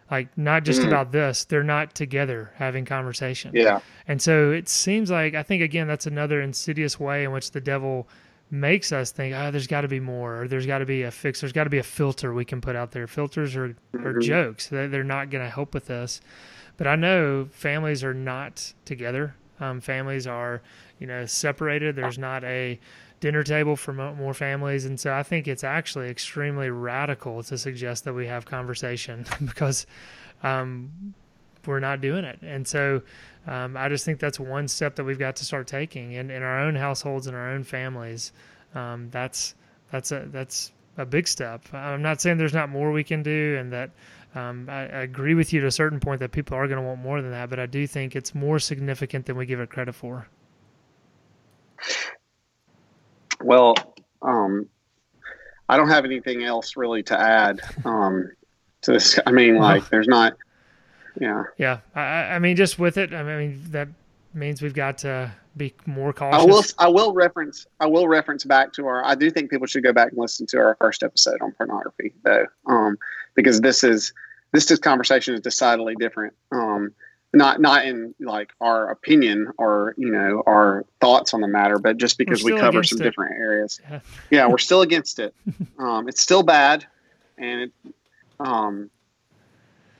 Like 0.09 0.35
not 0.37 0.63
just 0.63 0.81
mm. 0.81 0.87
about 0.87 1.11
this, 1.11 1.45
they're 1.45 1.63
not 1.63 1.93
together 1.93 2.51
having 2.55 2.83
conversation. 2.83 3.51
Yeah. 3.53 3.79
And 4.07 4.19
so 4.19 4.51
it 4.51 4.67
seems 4.67 5.11
like 5.11 5.35
I 5.35 5.43
think 5.43 5.61
again 5.61 5.87
that's 5.87 6.07
another 6.07 6.41
insidious 6.41 6.99
way 6.99 7.23
in 7.23 7.31
which 7.31 7.51
the 7.51 7.61
devil 7.61 8.07
makes 8.51 8.91
us 8.91 9.11
think, 9.11 9.35
oh, 9.35 9.51
there's 9.51 9.67
got 9.67 9.81
to 9.81 9.87
be 9.87 9.99
more, 9.99 10.43
or 10.43 10.47
there's 10.47 10.65
got 10.65 10.79
to 10.79 10.85
be 10.85 11.03
a 11.03 11.11
fix, 11.11 11.41
there's 11.41 11.53
got 11.53 11.65
to 11.65 11.69
be 11.69 11.77
a 11.77 11.83
filter 11.83 12.33
we 12.33 12.45
can 12.45 12.61
put 12.61 12.75
out 12.75 12.91
there. 12.91 13.07
Filters 13.07 13.55
are, 13.55 13.69
mm-hmm. 13.69 14.05
are 14.05 14.19
jokes; 14.19 14.67
they're 14.67 15.03
not 15.03 15.29
going 15.29 15.43
to 15.43 15.49
help 15.49 15.73
with 15.73 15.87
this. 15.87 16.21
But 16.77 16.87
I 16.87 16.95
know 16.95 17.47
families 17.51 18.03
are 18.03 18.13
not 18.13 18.73
together. 18.85 19.35
Um, 19.59 19.81
families 19.81 20.27
are, 20.27 20.61
you 20.97 21.07
know, 21.07 21.25
separated. 21.25 21.95
There's 21.95 22.17
not 22.17 22.43
a 22.45 22.79
dinner 23.19 23.43
table 23.43 23.75
for 23.75 23.93
more 23.93 24.33
families, 24.33 24.85
and 24.85 24.99
so 24.99 25.13
I 25.13 25.23
think 25.23 25.47
it's 25.47 25.63
actually 25.63 26.09
extremely 26.09 26.69
radical 26.69 27.43
to 27.43 27.57
suggest 27.57 28.05
that 28.05 28.13
we 28.13 28.27
have 28.27 28.45
conversation 28.45 29.25
because 29.45 29.85
um, 30.41 31.13
we're 31.65 31.79
not 31.79 32.01
doing 32.01 32.25
it. 32.25 32.39
And 32.41 32.67
so 32.67 33.01
um, 33.47 33.75
I 33.77 33.89
just 33.89 34.05
think 34.05 34.19
that's 34.19 34.39
one 34.39 34.67
step 34.67 34.95
that 34.95 35.03
we've 35.03 35.19
got 35.19 35.37
to 35.37 35.45
start 35.45 35.67
taking 35.67 36.13
in, 36.13 36.29
in 36.29 36.43
our 36.43 36.59
own 36.59 36.75
households 36.75 37.27
and 37.27 37.35
our 37.35 37.51
own 37.51 37.63
families. 37.63 38.31
Um, 38.75 39.09
that's 39.11 39.55
that's 39.91 40.11
a 40.11 40.27
that's 40.31 40.71
a 40.97 41.05
big 41.05 41.27
step. 41.27 41.63
I'm 41.73 42.01
not 42.01 42.21
saying 42.21 42.37
there's 42.37 42.53
not 42.53 42.69
more 42.69 42.91
we 42.91 43.03
can 43.03 43.23
do, 43.23 43.57
and 43.59 43.73
that 43.73 43.91
um, 44.35 44.67
I, 44.69 44.81
I, 44.81 45.01
agree 45.01 45.33
with 45.33 45.53
you 45.53 45.61
to 45.61 45.67
a 45.67 45.71
certain 45.71 45.99
point 45.99 46.19
that 46.19 46.31
people 46.31 46.55
are 46.55 46.67
going 46.67 46.79
to 46.79 46.85
want 46.85 47.01
more 47.01 47.21
than 47.21 47.31
that. 47.31 47.49
But 47.49 47.59
I 47.59 47.65
do 47.65 47.87
think 47.87 48.15
it's 48.15 48.35
more 48.35 48.59
significant 48.59 49.25
than 49.25 49.37
we 49.37 49.47
give 49.47 49.59
it 49.59 49.69
credit 49.69 49.95
for. 49.95 50.27
Well, 53.41 53.73
um, 54.21 54.67
I 55.67 55.77
don't 55.77 55.89
have 55.89 56.05
anything 56.05 56.43
else 56.43 56.77
really 56.77 57.01
to 57.03 57.19
add 57.19 57.61
um, 57.85 58.29
to 58.81 58.91
this. 58.91 59.19
I 59.25 59.31
mean, 59.31 59.55
like, 59.55 59.89
there's 59.89 60.07
not 60.07 60.33
yeah. 61.19 61.43
Yeah. 61.57 61.79
I, 61.95 62.35
I 62.35 62.39
mean, 62.39 62.55
just 62.55 62.79
with 62.79 62.97
it, 62.97 63.13
I 63.13 63.23
mean, 63.23 63.61
that 63.71 63.89
means 64.33 64.61
we've 64.61 64.73
got 64.73 64.99
to 64.99 65.31
be 65.57 65.73
more 65.85 66.13
cautious. 66.13 66.41
I 66.41 66.45
will, 66.45 66.63
I 66.77 66.87
will 66.87 67.13
reference, 67.13 67.67
I 67.79 67.87
will 67.87 68.07
reference 68.07 68.43
back 68.43 68.73
to 68.73 68.87
our, 68.87 69.03
I 69.05 69.15
do 69.15 69.29
think 69.29 69.49
people 69.49 69.67
should 69.67 69.83
go 69.83 69.93
back 69.93 70.09
and 70.09 70.17
listen 70.17 70.45
to 70.47 70.57
our 70.57 70.75
first 70.79 71.03
episode 71.03 71.41
on 71.41 71.51
pornography 71.53 72.13
though. 72.23 72.45
Um, 72.65 72.97
because 73.35 73.61
this 73.61 73.83
is, 73.83 74.13
this, 74.51 74.65
this 74.65 74.79
conversation 74.79 75.33
is 75.33 75.41
decidedly 75.41 75.95
different. 75.95 76.33
Um, 76.51 76.93
not, 77.31 77.61
not 77.61 77.85
in 77.85 78.15
like 78.19 78.51
our 78.59 78.89
opinion 78.89 79.51
or, 79.57 79.93
you 79.97 80.09
know, 80.09 80.41
our 80.47 80.85
thoughts 80.99 81.33
on 81.33 81.41
the 81.41 81.47
matter, 81.47 81.77
but 81.77 81.97
just 81.97 82.17
because 82.17 82.43
we 82.43 82.57
cover 82.57 82.83
some 82.83 82.99
it. 82.99 83.03
different 83.03 83.35
areas. 83.35 83.79
Yeah. 83.89 83.99
yeah. 84.31 84.47
We're 84.47 84.57
still 84.57 84.81
against 84.81 85.19
it. 85.19 85.35
um, 85.77 86.07
it's 86.07 86.21
still 86.21 86.41
bad. 86.41 86.85
And 87.37 87.61
it, 87.61 87.71
um, 88.39 88.89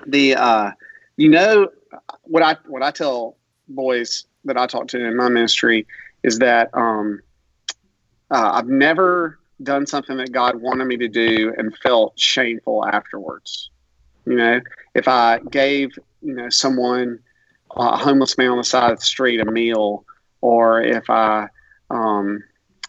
the, 0.07 0.35
uh, 0.35 0.71
you 1.19 1.27
know 1.27 1.67
what 2.23 2.41
I 2.41 2.55
what 2.65 2.81
I 2.81 2.91
tell 2.91 3.35
boys 3.67 4.25
that 4.45 4.55
I 4.55 4.67
talk 4.67 4.87
to 4.89 5.05
in 5.05 5.17
my 5.17 5.27
ministry 5.27 5.85
is 6.23 6.39
that 6.39 6.69
um, 6.73 7.21
uh, 8.31 8.51
I've 8.53 8.69
never 8.69 9.37
done 9.61 9.85
something 9.85 10.15
that 10.15 10.31
God 10.31 10.55
wanted 10.55 10.85
me 10.85 10.95
to 10.95 11.09
do 11.09 11.53
and 11.57 11.75
felt 11.79 12.17
shameful 12.17 12.85
afterwards. 12.85 13.69
You 14.25 14.35
know, 14.35 14.61
if 14.95 15.09
I 15.09 15.39
gave 15.51 15.91
you 16.21 16.35
know 16.35 16.47
someone 16.47 17.19
a 17.75 17.97
homeless 17.97 18.37
man 18.37 18.51
on 18.51 18.57
the 18.57 18.63
side 18.63 18.93
of 18.93 18.99
the 18.99 19.05
street 19.05 19.41
a 19.41 19.45
meal, 19.45 20.05
or 20.39 20.81
if 20.81 21.09
I 21.09 21.49
um, 21.89 22.41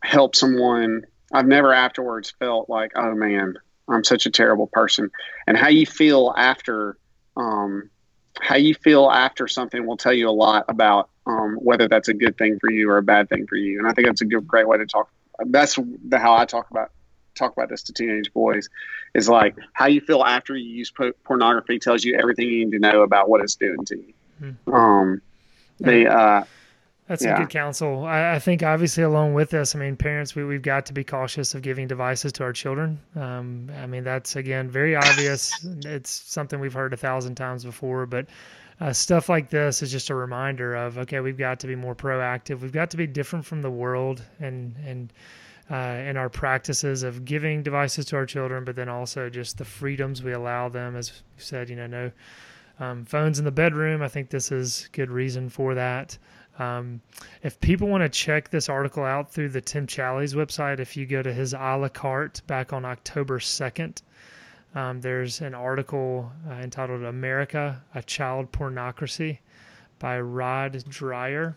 help 0.05 0.37
someone, 0.37 1.05
I've 1.33 1.49
never 1.49 1.73
afterwards 1.73 2.33
felt 2.38 2.71
like, 2.71 2.93
oh 2.95 3.12
man, 3.12 3.55
I'm 3.88 4.05
such 4.05 4.27
a 4.27 4.31
terrible 4.31 4.69
person. 4.69 5.11
And 5.49 5.57
how 5.57 5.69
you 5.69 5.85
feel 5.85 6.33
after 6.37 6.97
um, 7.37 7.90
how 8.38 8.57
you 8.57 8.75
feel 8.75 9.11
after 9.11 9.49
something 9.49 9.87
will 9.87 9.97
tell 9.97 10.12
you 10.12 10.29
a 10.29 10.31
lot 10.31 10.64
about 10.69 11.11
um, 11.27 11.57
whether 11.57 11.88
that's 11.88 12.09
a 12.09 12.14
good 12.14 12.37
thing 12.38 12.59
for 12.59 12.71
you 12.71 12.88
or 12.90 12.99
a 12.99 13.03
bad 13.03 13.29
thing 13.29 13.47
for 13.47 13.57
you. 13.57 13.79
And 13.79 13.88
I 13.88 13.93
think 13.93 14.07
that's 14.07 14.21
a 14.21 14.25
good, 14.25 14.47
great 14.47 14.69
way 14.69 14.79
to 14.79 14.87
talk. 14.87 15.11
That's 15.47 15.79
the, 16.09 16.19
how 16.19 16.37
I 16.37 16.45
talk 16.45 16.71
about 16.71 16.93
talk 17.35 17.53
about 17.53 17.69
this 17.69 17.85
to 17.85 17.93
teenage 17.93 18.33
boys 18.33 18.69
is 19.14 19.29
like 19.29 19.57
how 19.73 19.87
you 19.87 20.01
feel 20.01 20.23
after 20.23 20.57
you 20.57 20.69
use 20.69 20.93
pornography 21.25 21.79
tells 21.79 22.05
you 22.05 22.19
everything 22.19 22.49
you 22.49 22.66
need 22.66 22.73
to 22.73 22.79
know 22.79 23.03
about 23.03 23.29
what 23.29 23.40
it's 23.40 23.55
doing 23.55 23.85
to 23.87 23.97
you. 23.97 24.12
Mm-hmm. 24.43 24.73
Um, 24.73 25.23
the 25.79 26.07
uh, 26.07 26.45
that's 27.11 27.25
yeah. 27.25 27.35
a 27.35 27.38
good 27.38 27.51
counsel. 27.51 28.05
I, 28.05 28.35
I, 28.35 28.38
think 28.38 28.62
obviously 28.62 29.03
along 29.03 29.35
with 29.35 29.51
this, 29.51 29.75
I 29.75 29.81
mean, 29.81 29.96
parents, 29.96 30.37
we, 30.37 30.44
we've 30.44 30.62
got 30.62 30.87
to 30.87 30.92
be 30.92 31.03
cautious 31.03 31.57
of 31.57 31.62
giving 31.62 31.88
devices 31.88 32.31
to 32.35 32.44
our 32.44 32.53
children. 32.53 33.01
Um, 33.16 33.68
I 33.83 33.87
mean, 33.87 34.05
that's 34.05 34.37
again, 34.37 34.70
very 34.70 34.94
obvious. 34.94 35.53
it's 35.85 36.09
something 36.09 36.61
we've 36.61 36.73
heard 36.73 36.92
a 36.92 36.96
thousand 36.96 37.35
times 37.35 37.64
before, 37.64 38.07
but 38.07 38.27
uh, 38.81 38.92
stuff 38.92 39.29
like 39.29 39.51
this 39.51 39.83
is 39.83 39.90
just 39.90 40.11
a 40.11 40.14
reminder 40.14 40.77
of, 40.77 40.99
okay, 40.99 41.18
we've 41.18 41.37
got 41.37 41.59
to 41.61 41.66
be 41.66 41.75
more 41.75 41.96
proactive. 41.96 42.61
We've 42.61 42.70
got 42.70 42.90
to 42.90 42.96
be 42.96 43.09
different 43.09 43.44
from 43.44 43.61
the 43.61 43.73
world 43.73 44.23
and, 44.38 44.77
and, 44.87 45.12
uh, 45.68 46.09
in 46.09 46.16
our 46.16 46.29
practices 46.29 47.03
of 47.03 47.25
giving 47.25 47.64
devices 47.64 48.07
to 48.07 48.16
our 48.16 48.27
children, 48.27 48.64
but 48.64 48.77
then 48.77 48.88
also 48.88 49.29
just 49.29 49.59
the 49.59 49.64
freedoms 49.64 50.23
we 50.23 50.31
allow 50.31 50.68
them. 50.68 50.94
As 50.94 51.09
you 51.09 51.42
said, 51.42 51.70
you 51.70 51.75
know, 51.75 51.88
no 51.88 52.12
um, 52.79 53.05
phones 53.05 53.40
in 53.40 53.44
the 53.44 53.51
bedroom. 53.51 54.01
I 54.01 54.09
think 54.09 54.31
this 54.31 54.53
is 54.53 54.88
good 54.92 55.11
reason 55.11 55.49
for 55.49 55.75
that. 55.75 56.16
Um, 56.61 57.01
if 57.42 57.59
people 57.59 57.88
want 57.88 58.03
to 58.03 58.09
check 58.11 58.51
this 58.51 58.68
article 58.68 59.03
out 59.03 59.33
through 59.33 59.49
the 59.49 59.62
Tim 59.62 59.87
Challies 59.87 60.35
website, 60.35 60.79
if 60.79 60.94
you 60.94 61.07
go 61.07 61.23
to 61.23 61.33
his 61.33 61.55
a 61.55 61.77
la 61.77 61.88
carte 61.88 62.42
back 62.46 62.75
on 62.75 62.85
October 62.85 63.38
2nd, 63.38 64.03
um, 64.75 65.01
there's 65.01 65.40
an 65.40 65.55
article 65.55 66.31
uh, 66.49 66.53
entitled 66.53 67.03
America, 67.03 67.83
a 67.94 68.03
Child 68.03 68.53
Pornocracy 68.53 69.38
by 69.99 70.20
Rod 70.20 70.75
Dreher. 70.75 71.55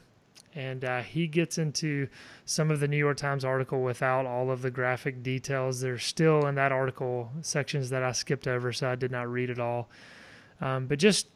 And 0.56 0.86
uh, 0.86 1.02
he 1.02 1.28
gets 1.28 1.58
into 1.58 2.08
some 2.46 2.72
of 2.72 2.80
the 2.80 2.88
New 2.88 2.98
York 2.98 3.18
Times 3.18 3.44
article 3.44 3.82
without 3.82 4.26
all 4.26 4.52
of 4.52 4.62
the 4.62 4.72
graphic 4.72 5.22
details. 5.22 5.82
There's 5.82 6.06
still 6.06 6.46
in 6.46 6.56
that 6.56 6.72
article 6.72 7.30
sections 7.42 7.90
that 7.90 8.04
I 8.04 8.14
skipped 8.14 8.48
over, 8.48 8.72
so 8.72 8.90
I 8.90 8.96
did 8.96 9.12
not 9.12 9.30
read 9.30 9.50
it 9.50 9.60
all. 9.60 9.90
Um, 10.62 10.86
but 10.86 11.00
just 11.00 11.28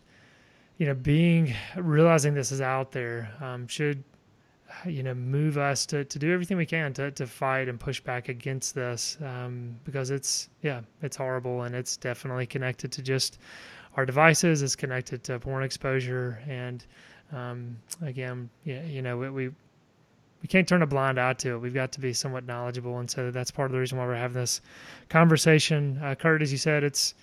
you 0.78 0.86
know, 0.86 0.94
being 0.94 1.54
realizing 1.76 2.34
this 2.34 2.52
is 2.52 2.62
out 2.62 2.92
there 2.92 3.32
um, 3.42 3.68
should 3.68 4.04
you 4.86 5.02
know 5.02 5.14
move 5.14 5.58
us 5.58 5.86
to, 5.86 6.04
to 6.06 6.20
do 6.20 6.32
everything 6.32 6.58
we 6.58 6.66
can 6.66 6.94
to, 6.94 7.10
to 7.12 7.26
fight 7.26 7.68
and 7.68 7.80
push 7.80 8.00
back 8.00 8.30
against 8.30 8.76
this 8.76 9.18
um, 9.24 9.76
because 9.86 10.12
it's 10.12 10.50
yeah 10.62 10.82
it's 11.02 11.16
horrible 11.16 11.64
and 11.64 11.74
it's 11.74 11.98
definitely 11.98 12.46
connected 12.46 12.92
to 12.92 13.02
just 13.02 13.40
our 13.96 14.06
devices 14.06 14.62
it's 14.62 14.76
connected 14.76 15.24
to 15.24 15.40
porn 15.40 15.64
exposure 15.64 16.42
and 16.48 16.86
um, 17.34 17.78
again 18.02 18.50
yeah, 18.66 18.84
you 18.84 19.02
know 19.02 19.18
we, 19.18 19.30
we 19.30 19.50
we 20.42 20.48
can't 20.48 20.68
turn 20.68 20.84
a 20.84 20.88
blind 20.88 21.20
eye 21.20 21.34
to 21.34 21.56
it. 21.56 21.58
We've 21.58 21.74
got 21.74 21.92
to 21.94 22.00
be 22.00 22.14
somewhat 22.14 22.46
knowledgeable 22.46 23.00
and 23.00 23.10
so 23.10 23.32
that's 23.32 23.50
part 23.50 23.68
of 23.68 23.72
the 23.72 23.80
reason 23.80 23.98
why 23.98 24.06
we're 24.06 24.16
having 24.16 24.40
this 24.40 24.62
conversation. 25.10 26.00
Uh, 26.04 26.14
Kurt 26.14 26.42
as 26.42 26.52
you 26.52 26.58
said 26.60 26.84
it's 26.84 27.16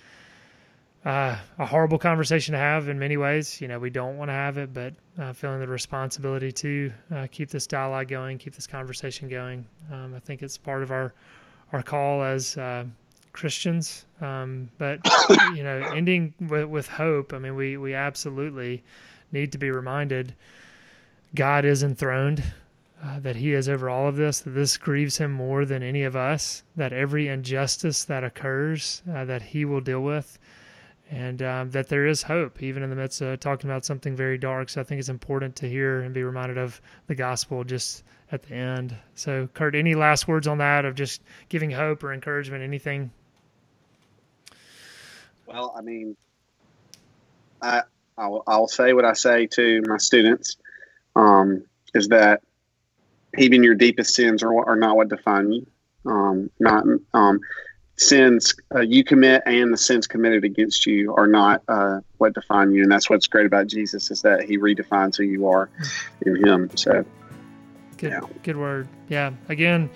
uh, 1.05 1.37
a 1.59 1.65
horrible 1.65 1.99
conversation 1.99 2.53
to 2.53 2.57
have 2.57 2.89
in 2.89 2.97
many 2.97 3.15
ways. 3.15 3.61
You 3.61 3.67
know, 3.67 3.77
we 3.77 3.91
don't 3.91 4.17
want 4.17 4.29
to 4.29 4.33
have 4.33 4.57
it, 4.57 4.73
but 4.73 4.93
uh, 5.19 5.33
feeling 5.33 5.59
the 5.59 5.67
responsibility 5.67 6.51
to 6.51 6.91
uh, 7.15 7.27
keep 7.31 7.49
this 7.49 7.67
dialogue 7.67 8.07
going, 8.07 8.39
keep 8.39 8.55
this 8.55 8.65
conversation 8.65 9.29
going. 9.29 9.65
Um, 9.91 10.15
I 10.15 10.19
think 10.19 10.41
it's 10.41 10.57
part 10.57 10.81
of 10.81 10.91
our 10.91 11.13
our 11.73 11.83
call 11.83 12.23
as 12.23 12.57
uh, 12.57 12.85
Christians. 13.33 14.05
Um, 14.21 14.69
but 14.77 14.99
you 15.55 15.63
know, 15.63 15.91
ending 15.93 16.33
with, 16.39 16.65
with 16.65 16.87
hope. 16.87 17.33
I 17.33 17.39
mean, 17.39 17.55
we 17.55 17.77
we 17.77 17.93
absolutely 17.93 18.83
need 19.31 19.51
to 19.51 19.57
be 19.57 19.69
reminded 19.69 20.33
God 21.35 21.65
is 21.65 21.83
enthroned. 21.83 22.43
Uh, 23.03 23.19
that 23.19 23.35
he 23.35 23.53
is 23.53 23.69
over 23.69 23.87
all 23.87 24.07
of 24.07 24.15
this, 24.15 24.39
that 24.39 24.51
this 24.51 24.77
grieves 24.77 25.17
him 25.17 25.31
more 25.31 25.65
than 25.65 25.83
any 25.83 26.03
of 26.03 26.15
us, 26.15 26.63
that 26.75 26.91
every 26.91 27.27
injustice 27.27 28.05
that 28.05 28.23
occurs, 28.23 29.03
uh, 29.13 29.25
that 29.25 29.43
he 29.43 29.63
will 29.63 29.81
deal 29.81 30.01
with, 30.01 30.39
and 31.11 31.41
um, 31.41 31.71
that 31.71 31.87
there 31.87 32.07
is 32.07 32.23
hope 32.23 32.63
even 32.63 32.83
in 32.83 32.89
the 32.89 32.95
midst 32.95 33.21
of 33.21 33.39
talking 33.39 33.69
about 33.69 33.85
something 33.85 34.15
very 34.15 34.37
dark. 34.37 34.69
So 34.69 34.81
I 34.81 34.83
think 34.83 34.99
it's 34.99 35.09
important 35.09 35.55
to 35.57 35.69
hear 35.69 36.01
and 36.01 36.13
be 36.13 36.23
reminded 36.23 36.57
of 36.57 36.81
the 37.07 37.15
gospel 37.15 37.63
just 37.63 38.03
at 38.31 38.43
the 38.43 38.55
end. 38.55 38.95
So, 39.13 39.47
Kurt, 39.53 39.75
any 39.75 39.95
last 39.95 40.27
words 40.27 40.47
on 40.47 40.57
that 40.57 40.85
of 40.85 40.95
just 40.95 41.21
giving 41.49 41.71
hope 41.71 42.03
or 42.03 42.13
encouragement, 42.13 42.63
anything? 42.63 43.11
Well, 45.45 45.75
I 45.77 45.81
mean, 45.81 46.17
I 47.61 47.83
I'll, 48.17 48.43
I'll 48.47 48.67
say 48.67 48.93
what 48.93 49.05
I 49.05 49.13
say 49.13 49.47
to 49.47 49.81
my 49.85 49.97
students 49.97 50.57
um, 51.15 51.65
is 51.93 52.07
that 52.09 52.41
even 53.37 53.63
your 53.63 53.75
deepest 53.75 54.15
sins 54.15 54.41
are, 54.43 54.69
are 54.69 54.75
not 54.75 54.95
what 54.95 55.09
define 55.09 55.51
you. 55.51 55.67
Um, 56.05 56.49
not 56.59 56.85
um, 57.13 57.39
sins 57.97 58.55
uh, 58.73 58.81
you 58.81 59.03
commit 59.03 59.43
and 59.45 59.71
the 59.71 59.77
sins 59.77 60.07
committed 60.07 60.43
against 60.43 60.85
you 60.85 61.15
are 61.15 61.27
not 61.27 61.61
uh, 61.67 62.01
what 62.17 62.33
define 62.33 62.71
you, 62.71 62.83
and 62.83 62.91
that's 62.91 63.09
what's 63.09 63.27
great 63.27 63.45
about 63.45 63.67
Jesus 63.67 64.11
is 64.11 64.21
that 64.23 64.43
He 64.43 64.57
redefines 64.57 65.17
who 65.17 65.23
you 65.23 65.47
are 65.47 65.69
in 66.25 66.35
Him. 66.43 66.69
So, 66.75 67.05
good, 67.97 68.11
yeah. 68.11 68.21
good 68.43 68.57
word. 68.57 68.87
Yeah. 69.07 69.31
Again, 69.49 69.89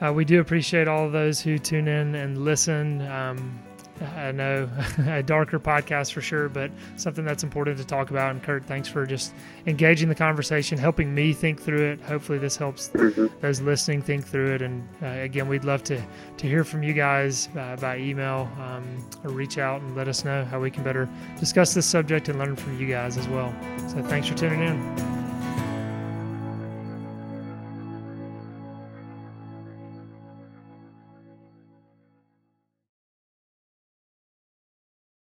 uh, 0.00 0.12
we 0.12 0.24
do 0.24 0.40
appreciate 0.40 0.88
all 0.88 1.06
of 1.06 1.12
those 1.12 1.40
who 1.40 1.58
tune 1.58 1.88
in 1.88 2.14
and 2.14 2.44
listen. 2.44 3.02
Um, 3.02 3.60
I 4.00 4.32
know 4.32 4.68
a 5.06 5.22
darker 5.22 5.58
podcast 5.58 6.12
for 6.12 6.20
sure, 6.20 6.48
but 6.48 6.70
something 6.96 7.24
that's 7.24 7.42
important 7.42 7.78
to 7.78 7.84
talk 7.84 8.10
about. 8.10 8.30
And 8.30 8.42
Kurt, 8.42 8.64
thanks 8.64 8.88
for 8.88 9.06
just 9.06 9.34
engaging 9.66 10.08
the 10.08 10.14
conversation, 10.14 10.78
helping 10.78 11.14
me 11.14 11.32
think 11.32 11.60
through 11.60 11.92
it. 11.92 12.00
Hopefully, 12.02 12.38
this 12.38 12.56
helps 12.56 12.88
mm-hmm. 12.90 13.26
those 13.40 13.60
listening 13.60 14.02
think 14.02 14.26
through 14.26 14.54
it. 14.54 14.62
And 14.62 14.88
uh, 15.02 15.06
again, 15.06 15.48
we'd 15.48 15.64
love 15.64 15.82
to 15.84 16.00
to 16.36 16.46
hear 16.46 16.64
from 16.64 16.82
you 16.82 16.92
guys 16.92 17.48
uh, 17.56 17.76
by 17.76 17.98
email 17.98 18.50
um, 18.60 18.84
or 19.24 19.30
reach 19.30 19.58
out 19.58 19.80
and 19.82 19.96
let 19.96 20.08
us 20.08 20.24
know 20.24 20.44
how 20.44 20.60
we 20.60 20.70
can 20.70 20.82
better 20.82 21.08
discuss 21.38 21.74
this 21.74 21.86
subject 21.86 22.28
and 22.28 22.38
learn 22.38 22.56
from 22.56 22.78
you 22.80 22.86
guys 22.86 23.16
as 23.16 23.28
well. 23.28 23.54
So, 23.88 24.02
thanks 24.02 24.28
for 24.28 24.34
tuning 24.36 24.60
in. 24.60 25.19